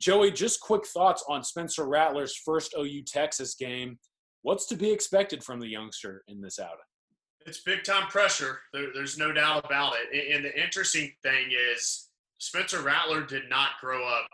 [0.00, 3.98] Joey, just quick thoughts on Spencer Rattler's first OU Texas game.
[4.42, 6.78] What's to be expected from the youngster in this outing?
[7.46, 8.60] It's big time pressure.
[8.72, 10.34] There, there's no doubt about it.
[10.34, 12.08] And the interesting thing is,
[12.38, 14.28] Spencer Rattler did not grow up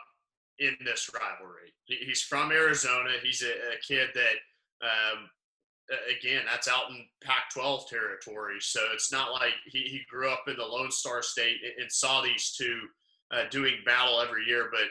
[0.59, 1.73] in this rivalry.
[1.87, 3.11] He's from Arizona.
[3.23, 5.31] He's a, a kid that, um,
[6.15, 8.57] again, that's out in Pac 12 territory.
[8.61, 12.23] So it's not like he, he grew up in the Lone Star State and saw
[12.23, 12.81] these two
[13.31, 14.71] uh, doing battle every year.
[14.71, 14.89] But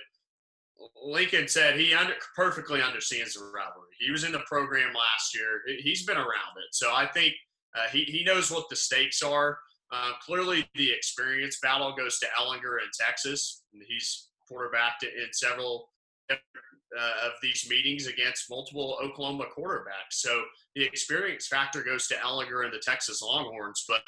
[1.04, 3.88] Lincoln said he under, perfectly understands the rivalry.
[4.00, 5.62] He was in the program last year.
[5.80, 7.34] He's been around it, so I think
[7.76, 9.58] uh, he he knows what the stakes are.
[9.92, 13.64] Uh, clearly, the experience battle goes to Ehlinger in Texas.
[13.88, 15.90] He's quarterbacked in several
[16.32, 20.12] uh, of these meetings against multiple Oklahoma quarterbacks.
[20.12, 20.44] So
[20.76, 23.84] the experience factor goes to Ehlinger and the Texas Longhorns.
[23.88, 24.02] But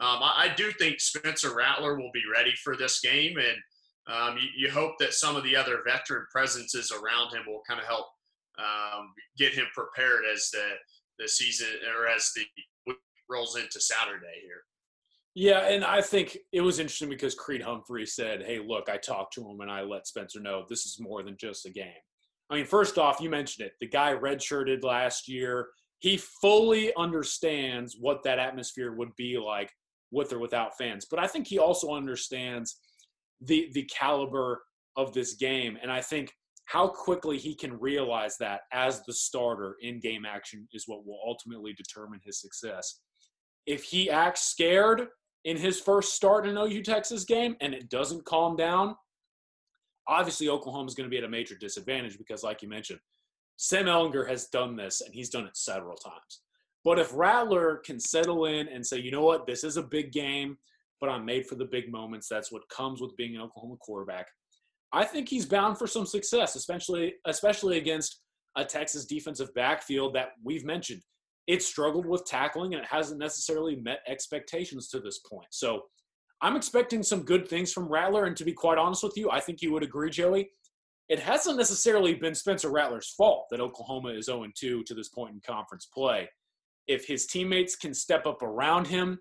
[0.00, 3.56] um, I, I do think Spencer Rattler will be ready for this game and
[4.06, 7.80] um, you, you, hope that some of the other veteran presences around him will kind
[7.80, 8.06] of help
[8.58, 10.72] um, get him prepared as the
[11.18, 12.42] the season or as the
[12.86, 12.96] week
[13.30, 14.62] rolls into Saturday here.
[15.34, 19.34] Yeah, and I think it was interesting because Creed Humphrey said, "Hey, look, I talked
[19.34, 21.92] to him and I let Spencer know this is more than just a game."
[22.50, 23.72] I mean, first off, you mentioned it.
[23.80, 25.68] The guy redshirted last year.
[25.98, 29.72] He fully understands what that atmosphere would be like
[30.10, 31.06] with or without fans.
[31.10, 32.78] But I think he also understands–
[33.40, 34.62] the the caliber
[34.96, 35.78] of this game.
[35.82, 36.32] And I think
[36.66, 41.20] how quickly he can realize that as the starter in game action is what will
[41.26, 43.00] ultimately determine his success.
[43.66, 45.08] If he acts scared
[45.44, 48.96] in his first start in an OU Texas game and it doesn't calm down,
[50.08, 53.00] obviously Oklahoma is going to be at a major disadvantage because, like you mentioned,
[53.56, 56.40] Sam Ehlinger has done this and he's done it several times.
[56.84, 60.12] But if Rattler can settle in and say, you know what, this is a big
[60.12, 60.58] game,
[61.00, 62.28] but I'm made for the big moments.
[62.28, 64.26] That's what comes with being an Oklahoma quarterback.
[64.92, 68.20] I think he's bound for some success, especially especially against
[68.56, 71.02] a Texas defensive backfield that we've mentioned.
[71.46, 75.48] It struggled with tackling and it hasn't necessarily met expectations to this point.
[75.50, 75.82] So
[76.40, 78.24] I'm expecting some good things from Rattler.
[78.24, 80.50] And to be quite honest with you, I think you would agree, Joey.
[81.08, 85.34] It hasn't necessarily been Spencer Rattler's fault that Oklahoma is 0 2 to this point
[85.34, 86.28] in conference play.
[86.86, 89.18] If his teammates can step up around him,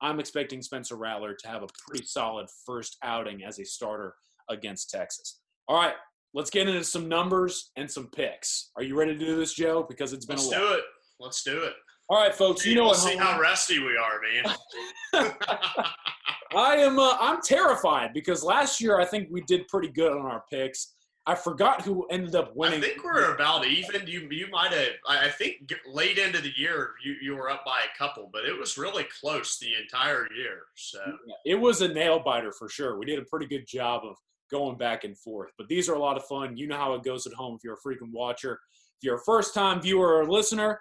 [0.00, 4.14] I'm expecting Spencer Rattler to have a pretty solid first outing as a starter
[4.50, 5.40] against Texas.
[5.68, 5.94] All right,
[6.34, 8.70] let's get into some numbers and some picks.
[8.76, 9.84] Are you ready to do this, Joe?
[9.88, 10.60] Because it's been let's a while.
[10.60, 10.84] Let's do it.
[11.20, 11.74] Let's do it.
[12.08, 12.64] All right, folks.
[12.64, 12.98] You know we'll what?
[12.98, 15.26] See how rusty we are, man.
[16.56, 16.98] I am.
[16.98, 20.94] Uh, I'm terrified because last year I think we did pretty good on our picks.
[21.28, 22.78] I forgot who ended up winning.
[22.78, 24.06] I think we're about even.
[24.06, 24.90] You you might have.
[25.08, 28.56] I think late into the year you, you were up by a couple, but it
[28.56, 30.60] was really close the entire year.
[30.76, 31.00] So
[31.44, 32.96] it was a nail biter for sure.
[32.96, 34.14] We did a pretty good job of
[34.48, 35.50] going back and forth.
[35.58, 36.56] But these are a lot of fun.
[36.56, 38.60] You know how it goes at home if you're a frequent watcher.
[38.98, 40.80] If you're a first time viewer or listener,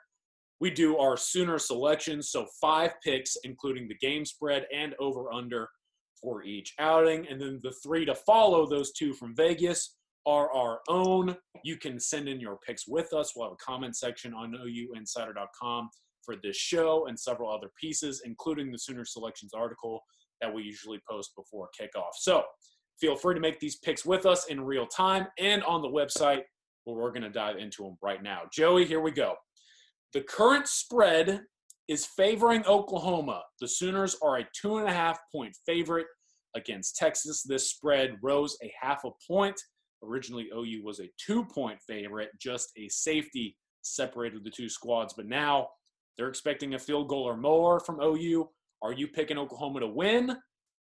[0.62, 2.30] we do our Sooner selections.
[2.32, 5.70] So five picks, including the game spread and over under
[6.22, 10.80] for each outing, and then the three to follow those two from Vegas are our
[10.88, 11.36] own.
[11.64, 13.34] You can send in your picks with us.
[13.36, 15.90] We'll have a comment section on OUinsider.com
[16.24, 20.02] for this show and several other pieces, including the Sooner Selections article
[20.42, 22.14] that we usually post before kickoff.
[22.16, 22.44] So
[23.00, 26.42] feel free to make these picks with us in real time and on the website
[26.86, 28.42] where we're going to dive into them right now.
[28.52, 29.36] Joey, here we go.
[30.16, 31.44] The current spread
[31.88, 33.44] is favoring Oklahoma.
[33.62, 36.08] The Sooners are a two and a half point favorite
[36.56, 37.44] against Texas.
[37.44, 39.60] This spread rose a half a point
[40.06, 45.14] Originally, OU was a two point favorite, just a safety separated the two squads.
[45.14, 45.70] But now
[46.18, 48.50] they're expecting a field goal or more from OU.
[48.82, 50.36] Are you picking Oklahoma to win?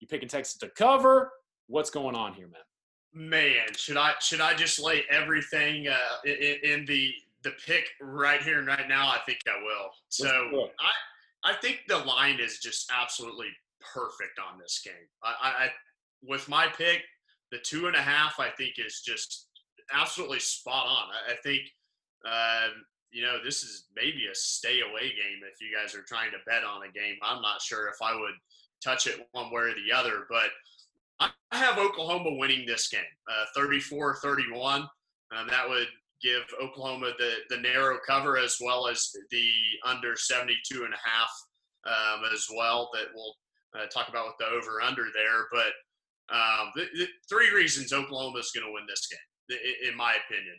[0.01, 1.31] You picking Texas to cover?
[1.67, 2.61] What's going on here, man?
[3.13, 8.43] Man, should I should I just lay everything uh, in, in, the the pick right
[8.43, 9.09] here and right now?
[9.09, 9.91] I think I will.
[10.09, 10.29] So
[10.81, 13.49] I I think the line is just absolutely
[13.95, 14.95] perfect on this game.
[15.23, 15.69] I, I
[16.23, 17.03] with my pick,
[17.51, 19.49] the two and a half, I think, is just
[19.93, 21.09] absolutely spot on.
[21.09, 21.63] I, I think,
[22.27, 26.31] um, you know, this is maybe a stay away game if you guys are trying
[26.31, 27.17] to bet on a game.
[27.23, 28.35] I'm not sure if I would
[28.85, 30.51] touch it one way or the other, but
[31.21, 34.89] I have Oklahoma winning this game, uh, 34 31.
[35.33, 35.89] Um, that would
[36.23, 39.51] give Oklahoma the, the narrow cover as well as the
[39.85, 41.31] under 72 and a half
[41.87, 43.35] um, as well that we'll
[43.79, 45.47] uh, talk about with the over under there.
[45.53, 50.15] But um, the, the three reasons Oklahoma is going to win this game, in my
[50.27, 50.57] opinion.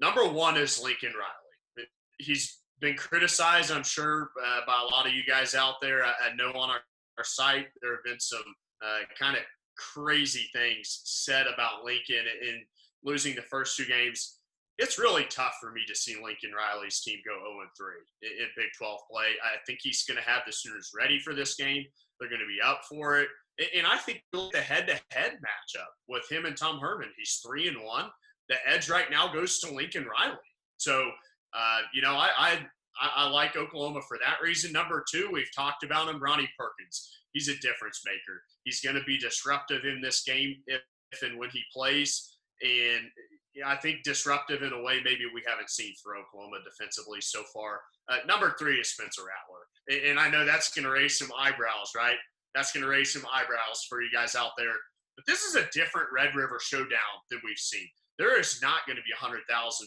[0.00, 1.86] Number one is Lincoln Riley.
[2.18, 6.04] He's been criticized, I'm sure, uh, by a lot of you guys out there.
[6.04, 6.80] I, I know on our,
[7.18, 8.42] our, site there have been some
[8.82, 9.42] uh, kind of
[9.76, 12.62] crazy things said about Lincoln in
[13.04, 14.39] losing the first two games.
[14.80, 17.86] It's really tough for me to see Lincoln Riley's team go 0 3
[18.22, 19.26] in Big 12 play.
[19.44, 21.84] I think he's going to have the Sooners ready for this game.
[22.18, 23.28] They're going to be up for it.
[23.76, 27.68] And I think the head to head matchup with him and Tom Herman, he's 3
[27.68, 28.04] and 1.
[28.48, 30.38] The edge right now goes to Lincoln Riley.
[30.78, 31.10] So,
[31.54, 32.58] uh, you know, I, I,
[33.00, 34.72] I like Oklahoma for that reason.
[34.72, 37.10] Number two, we've talked about him, Ronnie Perkins.
[37.32, 38.42] He's a difference maker.
[38.64, 40.80] He's going to be disruptive in this game if,
[41.12, 42.38] if and when he plays.
[42.62, 43.06] And
[43.54, 47.42] yeah, I think disruptive in a way maybe we haven't seen for Oklahoma defensively so
[47.52, 47.80] far.
[48.08, 50.06] Uh, number three is Spencer Rattler.
[50.08, 52.16] And, I know that's going to raise some eyebrows, right?
[52.54, 54.74] That's going to raise some eyebrows for you guys out there.
[55.16, 57.86] But this is a different Red River showdown than we've seen.
[58.18, 59.42] There is not going to be 100,000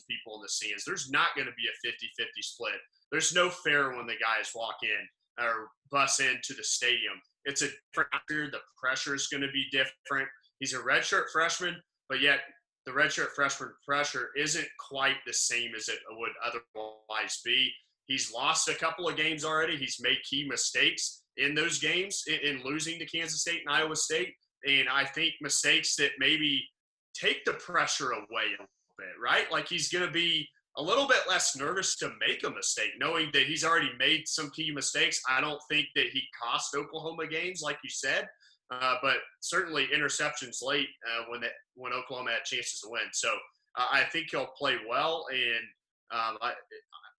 [0.10, 0.84] people in the stands.
[0.84, 2.82] There's not going to be a 50 50 split.
[3.12, 7.15] There's no fair when the guys walk in or bus into the stadium.
[7.45, 8.52] It's a different.
[8.52, 10.28] The pressure is going to be different.
[10.60, 11.76] He's a redshirt freshman,
[12.10, 12.39] but yet
[12.85, 17.71] the redshirt freshman pressure isn't quite the same as it would otherwise be.
[18.05, 19.77] He's lost a couple of games already.
[19.77, 23.95] He's made key mistakes in those games in, in losing to Kansas State and Iowa
[23.95, 24.33] State.
[24.67, 26.67] And I think mistakes that maybe
[27.13, 28.67] take the pressure away a little
[28.97, 29.51] bit, right?
[29.51, 33.29] Like he's going to be a little bit less nervous to make a mistake, knowing
[33.33, 35.21] that he's already made some key mistakes.
[35.29, 38.27] I don't think that he cost Oklahoma games, like you said,
[38.71, 41.41] uh, but certainly interceptions late uh, when
[41.76, 43.04] when Oklahoma had chances to win.
[43.12, 43.30] So
[43.78, 45.65] uh, I think he'll play well, and
[46.12, 46.54] um, I,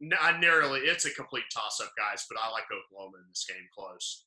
[0.01, 2.27] not narrowly, it's a complete toss-up, guys.
[2.29, 4.27] But I like Oklahoma in this game close.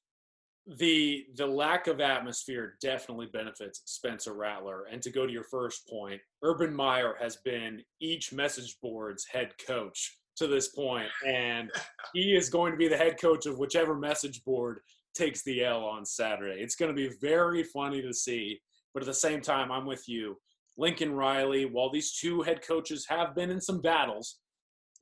[0.80, 4.86] The the lack of atmosphere definitely benefits Spencer Rattler.
[4.92, 9.54] And to go to your first point, Urban Meyer has been each message board's head
[9.66, 11.72] coach to this point, and
[12.14, 14.80] he is going to be the head coach of whichever message board
[15.16, 16.62] takes the L on Saturday.
[16.62, 18.60] It's going to be very funny to see.
[18.94, 20.38] But at the same time, I'm with you.
[20.78, 24.40] Lincoln Riley, while these two head coaches have been in some battles,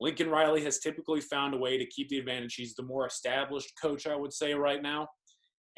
[0.00, 2.54] Lincoln Riley has typically found a way to keep the advantage.
[2.54, 5.08] He's the more established coach, I would say, right now.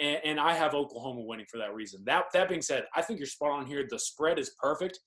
[0.01, 2.03] And, and, I have Oklahoma winning for that reason.
[2.07, 3.85] That that being said, I think you're spot on here.
[3.89, 4.99] The spread is perfect.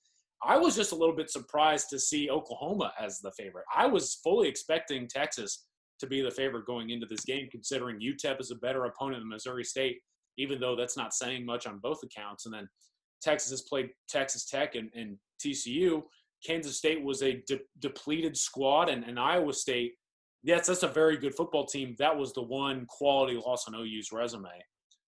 [0.44, 3.64] I was just a little bit surprised to see Oklahoma as the favorite.
[3.74, 5.66] I was fully expecting Texas
[6.02, 9.28] to be the favorite going into this game, considering UTEP is a better opponent than
[9.28, 9.98] Missouri State,
[10.36, 12.44] even though that's not saying much on both accounts.
[12.44, 12.68] And then
[13.22, 16.02] Texas has played Texas Tech and, and TCU.
[16.44, 19.92] Kansas State was a de- depleted squad, and, and Iowa State,
[20.42, 21.94] yes, that's a very good football team.
[22.00, 24.50] That was the one quality loss on OU's resume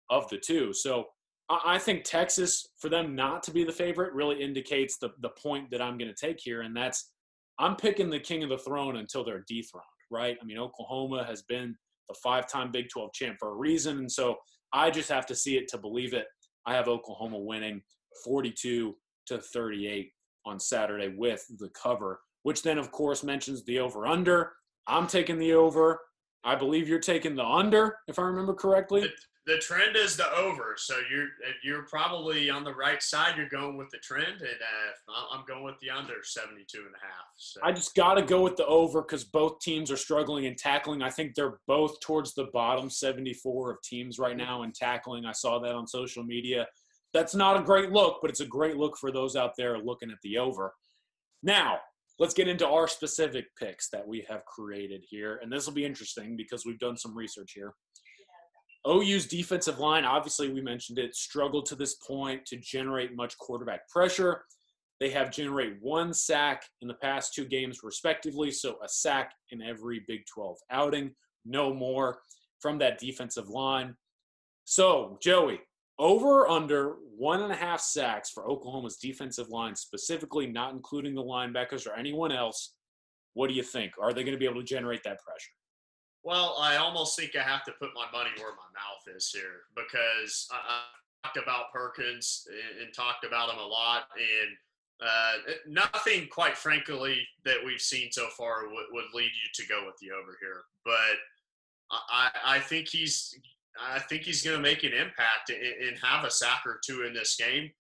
[0.09, 0.73] of the two.
[0.73, 1.05] So
[1.51, 5.71] I, think Texas, for them not to be the favorite, really indicates the, the point
[5.71, 7.13] that I'm going to take here, and that's
[7.59, 10.37] I'm picking the king of the throne until they're dethroned right?
[10.41, 11.77] I mean, Oklahoma has been
[12.09, 13.99] the five time Big 12 champ for a reason.
[13.99, 14.37] And so
[14.73, 16.27] I just have to see it to believe it.
[16.67, 17.83] I have Oklahoma winning
[18.25, 18.95] 42
[19.27, 20.11] to 38
[20.47, 24.53] on Saturday with the cover, which then, of course, mentions the over under.
[24.87, 26.01] I'm taking the over.
[26.45, 29.11] I believe you're taking the under, if I remember correctly
[29.49, 31.29] the trend is the over, so you're
[31.65, 33.39] you're probably on the right side.
[33.39, 36.99] You're going with the trend, and uh, I'm going with the under 72 and a
[37.01, 37.25] half.
[37.39, 37.61] So.
[37.65, 41.03] I just got to go with the over because both teams are struggling in tackling.
[41.03, 45.25] I think they're both towards the bottom 74 of teams right now in tackling.
[45.25, 46.67] I saw that on social media.
[47.15, 50.11] That's not a great look, but it's a great look for those out there looking
[50.11, 50.75] at the over.
[51.43, 51.79] Now,
[52.19, 55.87] let's get into our specific picks that we have created here, and this will be
[55.87, 57.73] interesting because we've done some research here.
[58.89, 63.89] OU's defensive line, obviously, we mentioned it, struggled to this point to generate much quarterback
[63.89, 64.45] pressure.
[65.01, 69.63] They have generated one sack in the past two games, respectively, so a sack in
[69.63, 71.13] every Big 12 outing,
[71.45, 72.19] no more
[72.61, 73.95] from that defensive line.
[74.65, 75.61] So, Joey,
[75.99, 81.15] over or under one and a half sacks for Oklahoma's defensive line, specifically not including
[81.15, 82.75] the linebackers or anyone else.
[83.35, 83.93] What do you think?
[84.01, 85.51] Are they going to be able to generate that pressure?
[86.25, 89.63] Well, I almost think I have to put my money where my mouth is here
[89.75, 94.57] because I, I talked about Perkins and, and, talked about him a lot, and
[95.01, 99.85] uh, nothing, quite frankly, that we've seen so far would, would lead you to go
[99.87, 100.63] with the over here.
[100.85, 101.19] But
[101.91, 103.35] I, I think he's,
[103.81, 107.05] I think he's going to make an impact and, and have a sack or two
[107.07, 107.71] in this game.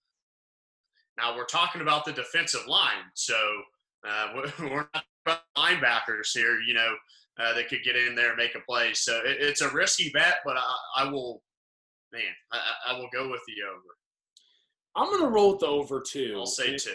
[1.19, 3.35] Now we're talking about the defensive line, so
[4.09, 4.29] uh,
[4.61, 4.87] we're
[5.27, 6.61] not linebackers here.
[6.61, 6.95] You know,
[7.39, 8.93] uh, that could get in there and make a play.
[8.95, 11.43] So it, it's a risky bet, but I, I will,
[12.13, 12.23] man,
[12.53, 12.59] I,
[12.89, 13.83] I, will go with the over.
[14.97, 16.35] I'm going to roll with the over too.
[16.37, 16.95] I'll say two.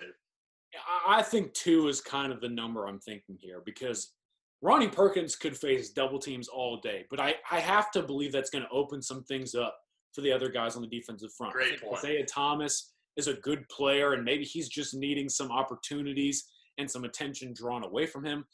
[1.08, 4.14] I think two is kind of the number I'm thinking here because
[4.62, 8.50] Ronnie Perkins could face double teams all day, but I, I have to believe that's
[8.50, 9.78] going to open some things up
[10.14, 11.54] for the other guys on the defensive front.
[11.54, 11.98] Great point.
[11.98, 16.46] Isaiah Thomas is a good player, and maybe he's just needing some opportunities
[16.78, 18.46] and some attention drawn away from him.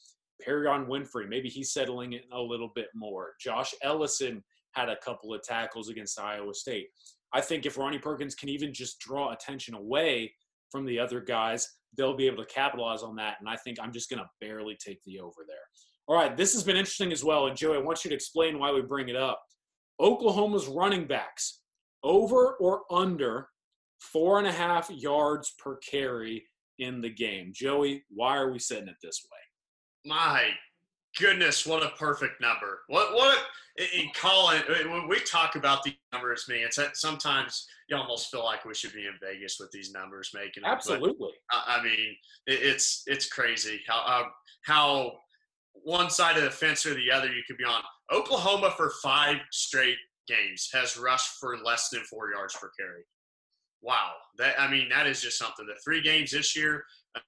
[0.46, 3.34] Perrion Winfrey, maybe he's settling in a little bit more.
[3.40, 6.88] Josh Ellison had a couple of tackles against Iowa State.
[7.34, 10.34] I think if Ronnie Perkins can even just draw attention away
[10.72, 11.68] from the other guys,
[11.98, 13.38] they'll be able to capitalize on that.
[13.40, 15.58] And I think I'm just going to barely take the over there.
[16.08, 17.48] All right, this has been interesting as well.
[17.48, 19.42] And Joey, I want you to explain why we bring it up.
[20.00, 21.62] Oklahoma's running backs,
[22.04, 23.48] over or under
[24.00, 26.44] four and a half yards per carry
[26.80, 27.52] in the game.
[27.54, 29.49] Joey, why are we setting it this way?
[30.10, 30.50] My
[31.20, 32.82] goodness, what a perfect number.
[32.88, 33.38] What what
[33.78, 38.66] in Colin when we talk about these numbers, man, it's sometimes you almost feel like
[38.66, 40.72] we should be in Vegas with these numbers making them.
[40.72, 41.30] Absolutely.
[41.52, 42.16] But, I mean,
[42.48, 44.26] it's it's crazy how,
[44.66, 45.12] how
[45.74, 47.82] one side of the fence or the other you could be on.
[48.12, 49.98] Oklahoma for five straight
[50.28, 53.04] games has rushed for less than four yards per carry.
[53.82, 55.66] Wow, that I mean that is just something.
[55.66, 56.80] The three games this year, uh,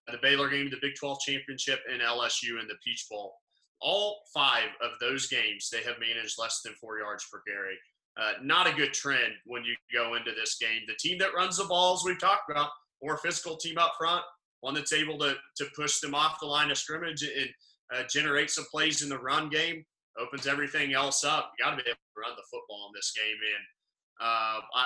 [0.08, 3.36] the Baylor game, the Big 12 championship, and LSU in the Peach Bowl,
[3.82, 7.78] all five of those games they have managed less than four yards per carry.
[8.20, 10.82] Uh, not a good trend when you go into this game.
[10.88, 12.70] The team that runs the balls we've talked about,
[13.02, 14.24] more physical team up front,
[14.60, 17.50] one that's able to to push them off the line of scrimmage and
[17.94, 19.84] uh, generate some plays in the run game,
[20.20, 21.52] opens everything else up.
[21.58, 23.26] You got to be able to run the football in this game.
[23.26, 24.86] And uh, I,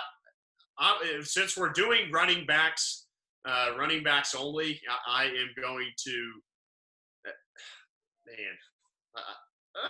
[0.77, 3.04] I, since we're doing running backs,
[3.45, 6.31] uh, running backs only, I, I, am going to,
[7.27, 7.31] uh,
[8.27, 9.81] man, uh,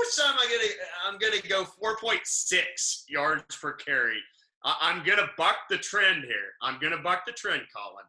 [0.00, 0.72] which time am I gonna?
[1.06, 4.18] I'm gonna go 4.6 yards per carry.
[4.64, 6.52] I, am gonna buck the trend here.
[6.62, 8.04] I'm gonna buck the trend, Colin.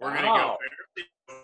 [0.00, 0.58] We're wow.
[0.58, 0.58] gonna
[1.28, 1.34] go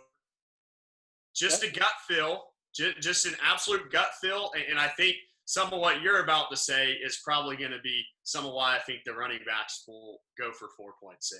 [1.34, 4.51] just a gut feel, just, just an absolute gut feel.
[4.55, 7.80] And, and I think some of what you're about to say is probably going to
[7.82, 11.32] be some of why I think the running backs will go for 4.6.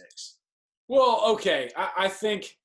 [0.89, 1.71] Well, okay.
[1.77, 2.57] I, I, think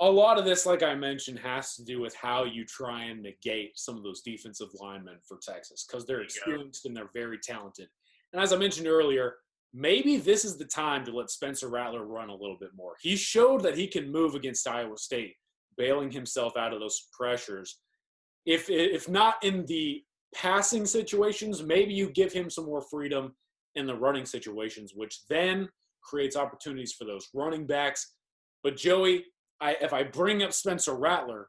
[0.00, 3.22] a lot of this, like I mentioned, has to do with how you try and
[3.22, 7.88] negate some of those defensive linemen for Texas because they're experienced and they're very talented.
[8.32, 9.36] And as I mentioned earlier,
[9.72, 12.94] maybe this is the time to let Spencer Rattler run a little bit more.
[13.00, 15.34] He showed that he can move against Iowa State
[15.76, 17.78] bailing himself out of those pressures.
[18.46, 20.02] If if not in the
[20.34, 23.34] passing situations, maybe you give him some more freedom
[23.74, 25.68] in the running situations, which then
[26.02, 28.14] creates opportunities for those running backs.
[28.62, 29.24] But Joey,
[29.60, 31.48] I, if I bring up Spencer Rattler,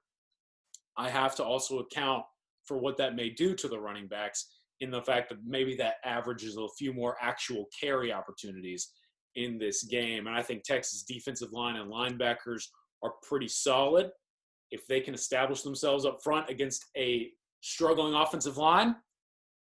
[0.97, 2.24] I have to also account
[2.66, 4.47] for what that may do to the running backs
[4.82, 8.91] in the fact that maybe that averages a few more actual carry opportunities
[9.36, 10.28] in this game.
[10.28, 12.64] And I think Texas defensive line and linebackers
[13.04, 14.10] are pretty solid
[14.72, 17.30] if they can establish themselves up front against a
[17.62, 18.95] struggling offensive line,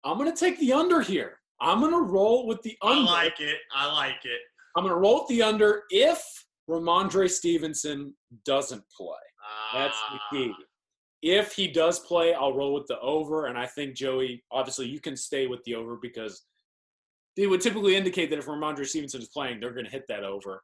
[0.03, 1.39] I'm going to take the under here.
[1.61, 3.09] I'm going to roll with the under.
[3.09, 3.57] I like it.
[3.73, 4.39] I like it.
[4.79, 6.23] I'm going to roll with the under if
[6.69, 8.13] Rhamondre Stevenson
[8.45, 9.17] doesn't play.
[9.73, 10.27] That's the ah.
[10.31, 10.53] key.
[11.21, 13.47] If he does play, I'll roll with the over.
[13.47, 16.45] And I think, Joey, obviously, you can stay with the over because
[17.35, 20.23] they would typically indicate that if Rhamondre Stevenson is playing, they're going to hit that
[20.23, 20.61] over.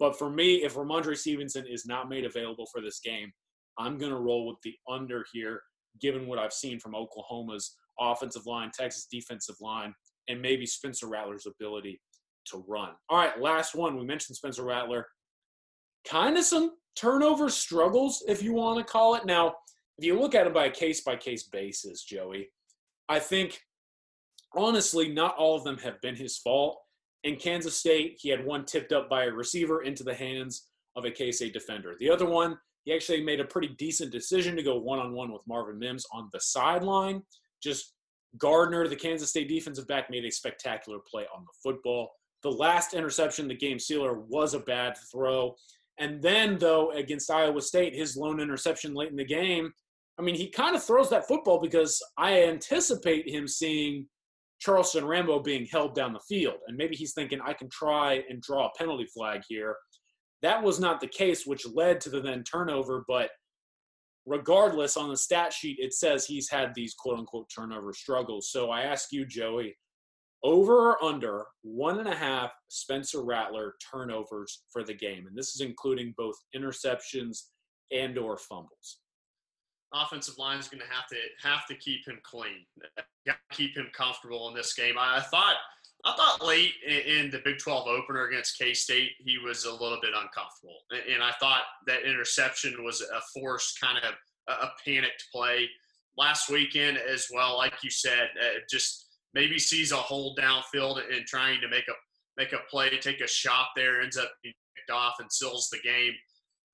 [0.00, 3.30] But for me, if Rhamondre Stevenson is not made available for this game,
[3.78, 5.60] I'm going to roll with the under here,
[6.00, 9.94] given what I've seen from Oklahoma's offensive line, Texas defensive line,
[10.26, 12.00] and maybe Spencer Rattler's ability
[12.46, 12.90] to run.
[13.08, 13.96] All right, last one.
[13.96, 15.06] We mentioned Spencer Rattler.
[16.06, 19.26] Kind of some turnover struggles, if you want to call it.
[19.26, 19.54] Now,
[19.98, 22.48] if you look at it by a case by case basis, Joey,
[23.08, 23.60] I think
[24.54, 26.80] honestly, not all of them have been his fault.
[27.24, 31.04] In Kansas State, he had one tipped up by a receiver into the hands of
[31.04, 31.94] a K State defender.
[31.98, 35.32] The other one, he actually made a pretty decent decision to go one on one
[35.32, 37.22] with Marvin Mims on the sideline.
[37.62, 37.94] Just
[38.38, 42.10] Gardner, the Kansas State defensive back, made a spectacular play on the football.
[42.44, 45.56] The last interception, the game sealer, was a bad throw.
[45.98, 49.72] And then, though, against Iowa State, his lone interception late in the game,
[50.18, 54.06] I mean, he kind of throws that football because I anticipate him seeing
[54.60, 56.58] Charleston Rambo being held down the field.
[56.68, 59.76] And maybe he's thinking, I can try and draw a penalty flag here.
[60.42, 63.04] That was not the case, which led to the then turnover.
[63.08, 63.30] But
[64.26, 68.50] regardless, on the stat sheet, it says he's had these quote unquote turnover struggles.
[68.50, 69.76] So I ask you, Joey,
[70.44, 75.54] over or under one and a half Spencer Rattler turnovers for the game, and this
[75.54, 77.44] is including both interceptions
[77.90, 78.98] and or fumbles.
[79.94, 82.66] Offensive line is going to have to have to keep him clean,
[83.52, 84.96] keep him comfortable in this game.
[84.98, 85.54] I, thought
[86.04, 89.98] I thought late in the Big 12 opener against K State, he was a little
[90.02, 90.78] bit uncomfortable.
[90.92, 94.14] And I thought that interception was a forced kind of
[94.48, 95.68] a panicked play.
[96.16, 99.03] Last weekend, as well, like you said, uh, just
[99.34, 101.92] maybe sees a hole downfield and trying to make a
[102.36, 105.78] make a play, take a shot there, ends up being picked off and seals the
[105.78, 106.12] game.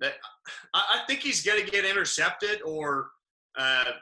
[0.00, 0.14] that
[0.74, 3.10] I, I think he's going to get intercepted or
[3.58, 3.92] uh,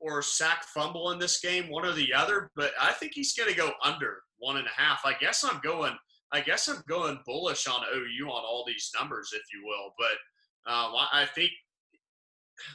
[0.00, 2.50] or sack fumble in this game, one or the other.
[2.56, 5.02] But I think he's going to go under one and a half.
[5.04, 5.96] I guess I'm going.
[6.32, 9.94] I guess I'm going bullish on OU on all these numbers, if you will.
[9.96, 11.50] But um, I think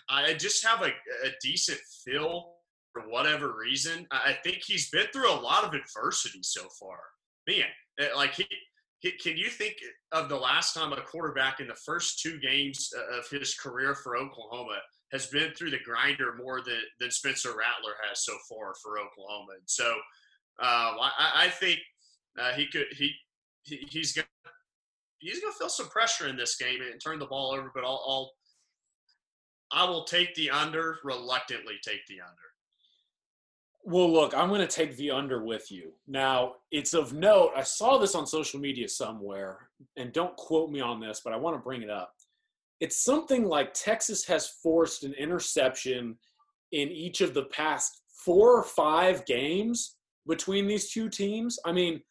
[0.09, 2.53] I just have a, a decent feel
[2.93, 4.05] for whatever reason.
[4.11, 6.99] I think he's been through a lot of adversity so far.
[7.47, 7.65] Man,
[7.99, 8.45] eh, like he,
[8.99, 9.75] he, can you think
[10.11, 13.95] of the last time a quarterback in the first two games uh, of his career
[13.95, 14.79] for Oklahoma
[15.11, 19.53] has been through the grinder more than, than Spencer Rattler has so far for Oklahoma?
[19.53, 19.91] And so
[20.61, 21.79] uh, I, I, think
[22.39, 23.11] uh, he could he,
[23.63, 24.27] he he's gonna
[25.19, 27.71] he's gonna feel some pressure in this game and turn the ball over.
[27.73, 28.31] But I'll, I'll
[29.71, 30.97] I will take the under.
[31.03, 32.50] Reluctantly take the under.
[33.83, 35.91] Well, look, I'm going to take the under with you.
[36.07, 40.81] Now, it's of note, I saw this on social media somewhere, and don't quote me
[40.81, 42.13] on this, but I want to bring it up.
[42.79, 46.17] It's something like Texas has forced an interception
[46.71, 49.95] in each of the past four or five games
[50.27, 51.57] between these two teams.
[51.65, 52.01] I mean,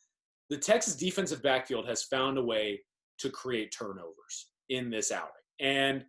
[0.49, 2.81] the Texas defensive backfield has found a way
[3.19, 5.31] to create turnovers in this outing.
[5.61, 6.05] And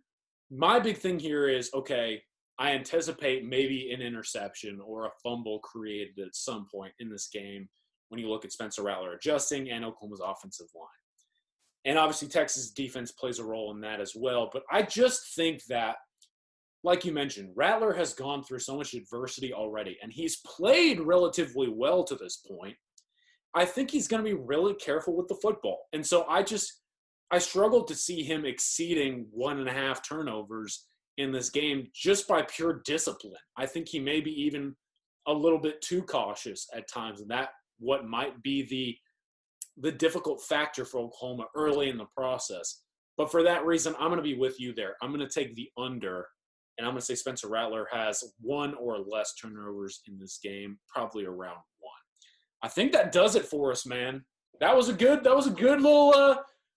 [0.50, 2.22] my big thing here is okay,
[2.58, 7.68] I anticipate maybe an interception or a fumble created at some point in this game
[8.08, 10.86] when you look at Spencer Rattler adjusting and Oklahoma's offensive line.
[11.84, 14.50] And obviously, Texas defense plays a role in that as well.
[14.52, 15.96] But I just think that,
[16.84, 21.68] like you mentioned, Rattler has gone through so much adversity already, and he's played relatively
[21.68, 22.76] well to this point.
[23.54, 25.80] I think he's going to be really careful with the football.
[25.92, 26.80] And so I just,
[27.30, 30.86] I struggled to see him exceeding one and a half turnovers
[31.22, 33.34] in this game just by pure discipline.
[33.56, 34.74] I think he may be even
[35.26, 38.96] a little bit too cautious at times, and that what might be the
[39.78, 42.82] the difficult factor for Oklahoma early in the process.
[43.16, 44.96] But for that reason, I'm going to be with you there.
[45.02, 46.26] I'm going to take the under,
[46.76, 50.78] and I'm going to say Spencer Rattler has one or less turnovers in this game,
[50.88, 51.92] probably around one.
[52.62, 54.24] I think that does it for us, man.
[54.60, 55.24] That was a good.
[55.24, 56.36] That was a good little uh,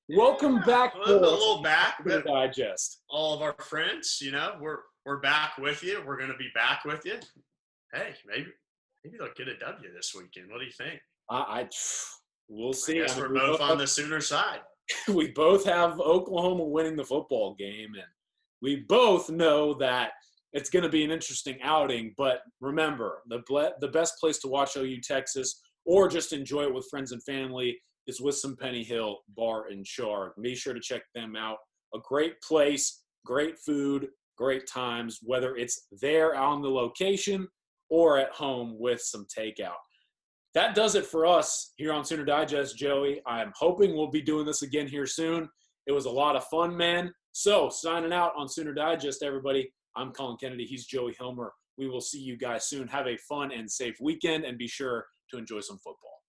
[0.10, 0.94] Welcome back.
[0.94, 1.96] A little, a little back.
[2.06, 3.02] Digest.
[3.10, 6.04] All of our friends, you know, we're we're back with you.
[6.06, 7.16] We're going to be back with you.
[7.92, 8.48] Hey, maybe
[9.04, 10.52] maybe they'll get a W this weekend.
[10.52, 11.00] What do you think?
[11.32, 11.70] I, I
[12.50, 13.00] we'll see.
[13.00, 14.60] I guess I mean, we're both, both on the Sooner side.
[15.08, 18.04] we both have Oklahoma winning the football game, and
[18.62, 20.12] we both know that
[20.54, 22.14] it's going to be an interesting outing.
[22.16, 23.42] But remember, the
[23.82, 27.80] the best place to watch OU Texas or just enjoy it with friends and family
[28.08, 30.34] is with some Penny Hill Bar and Char.
[30.42, 31.58] Be sure to check them out.
[31.94, 37.48] A great place, great food, great times, whether it's there on the location
[37.90, 39.76] or at home with some takeout.
[40.54, 43.22] That does it for us here on Sooner Digest, Joey.
[43.26, 45.50] I'm hoping we'll be doing this again here soon.
[45.86, 47.12] It was a lot of fun, man.
[47.34, 49.70] So, signing out on Sooner Digest, everybody.
[49.98, 50.66] I'm Colin Kennedy.
[50.66, 51.50] He's Joey Hilmer.
[51.78, 52.88] We will see you guys soon.
[52.88, 56.22] Have a fun and safe weekend and be sure to enjoy some football.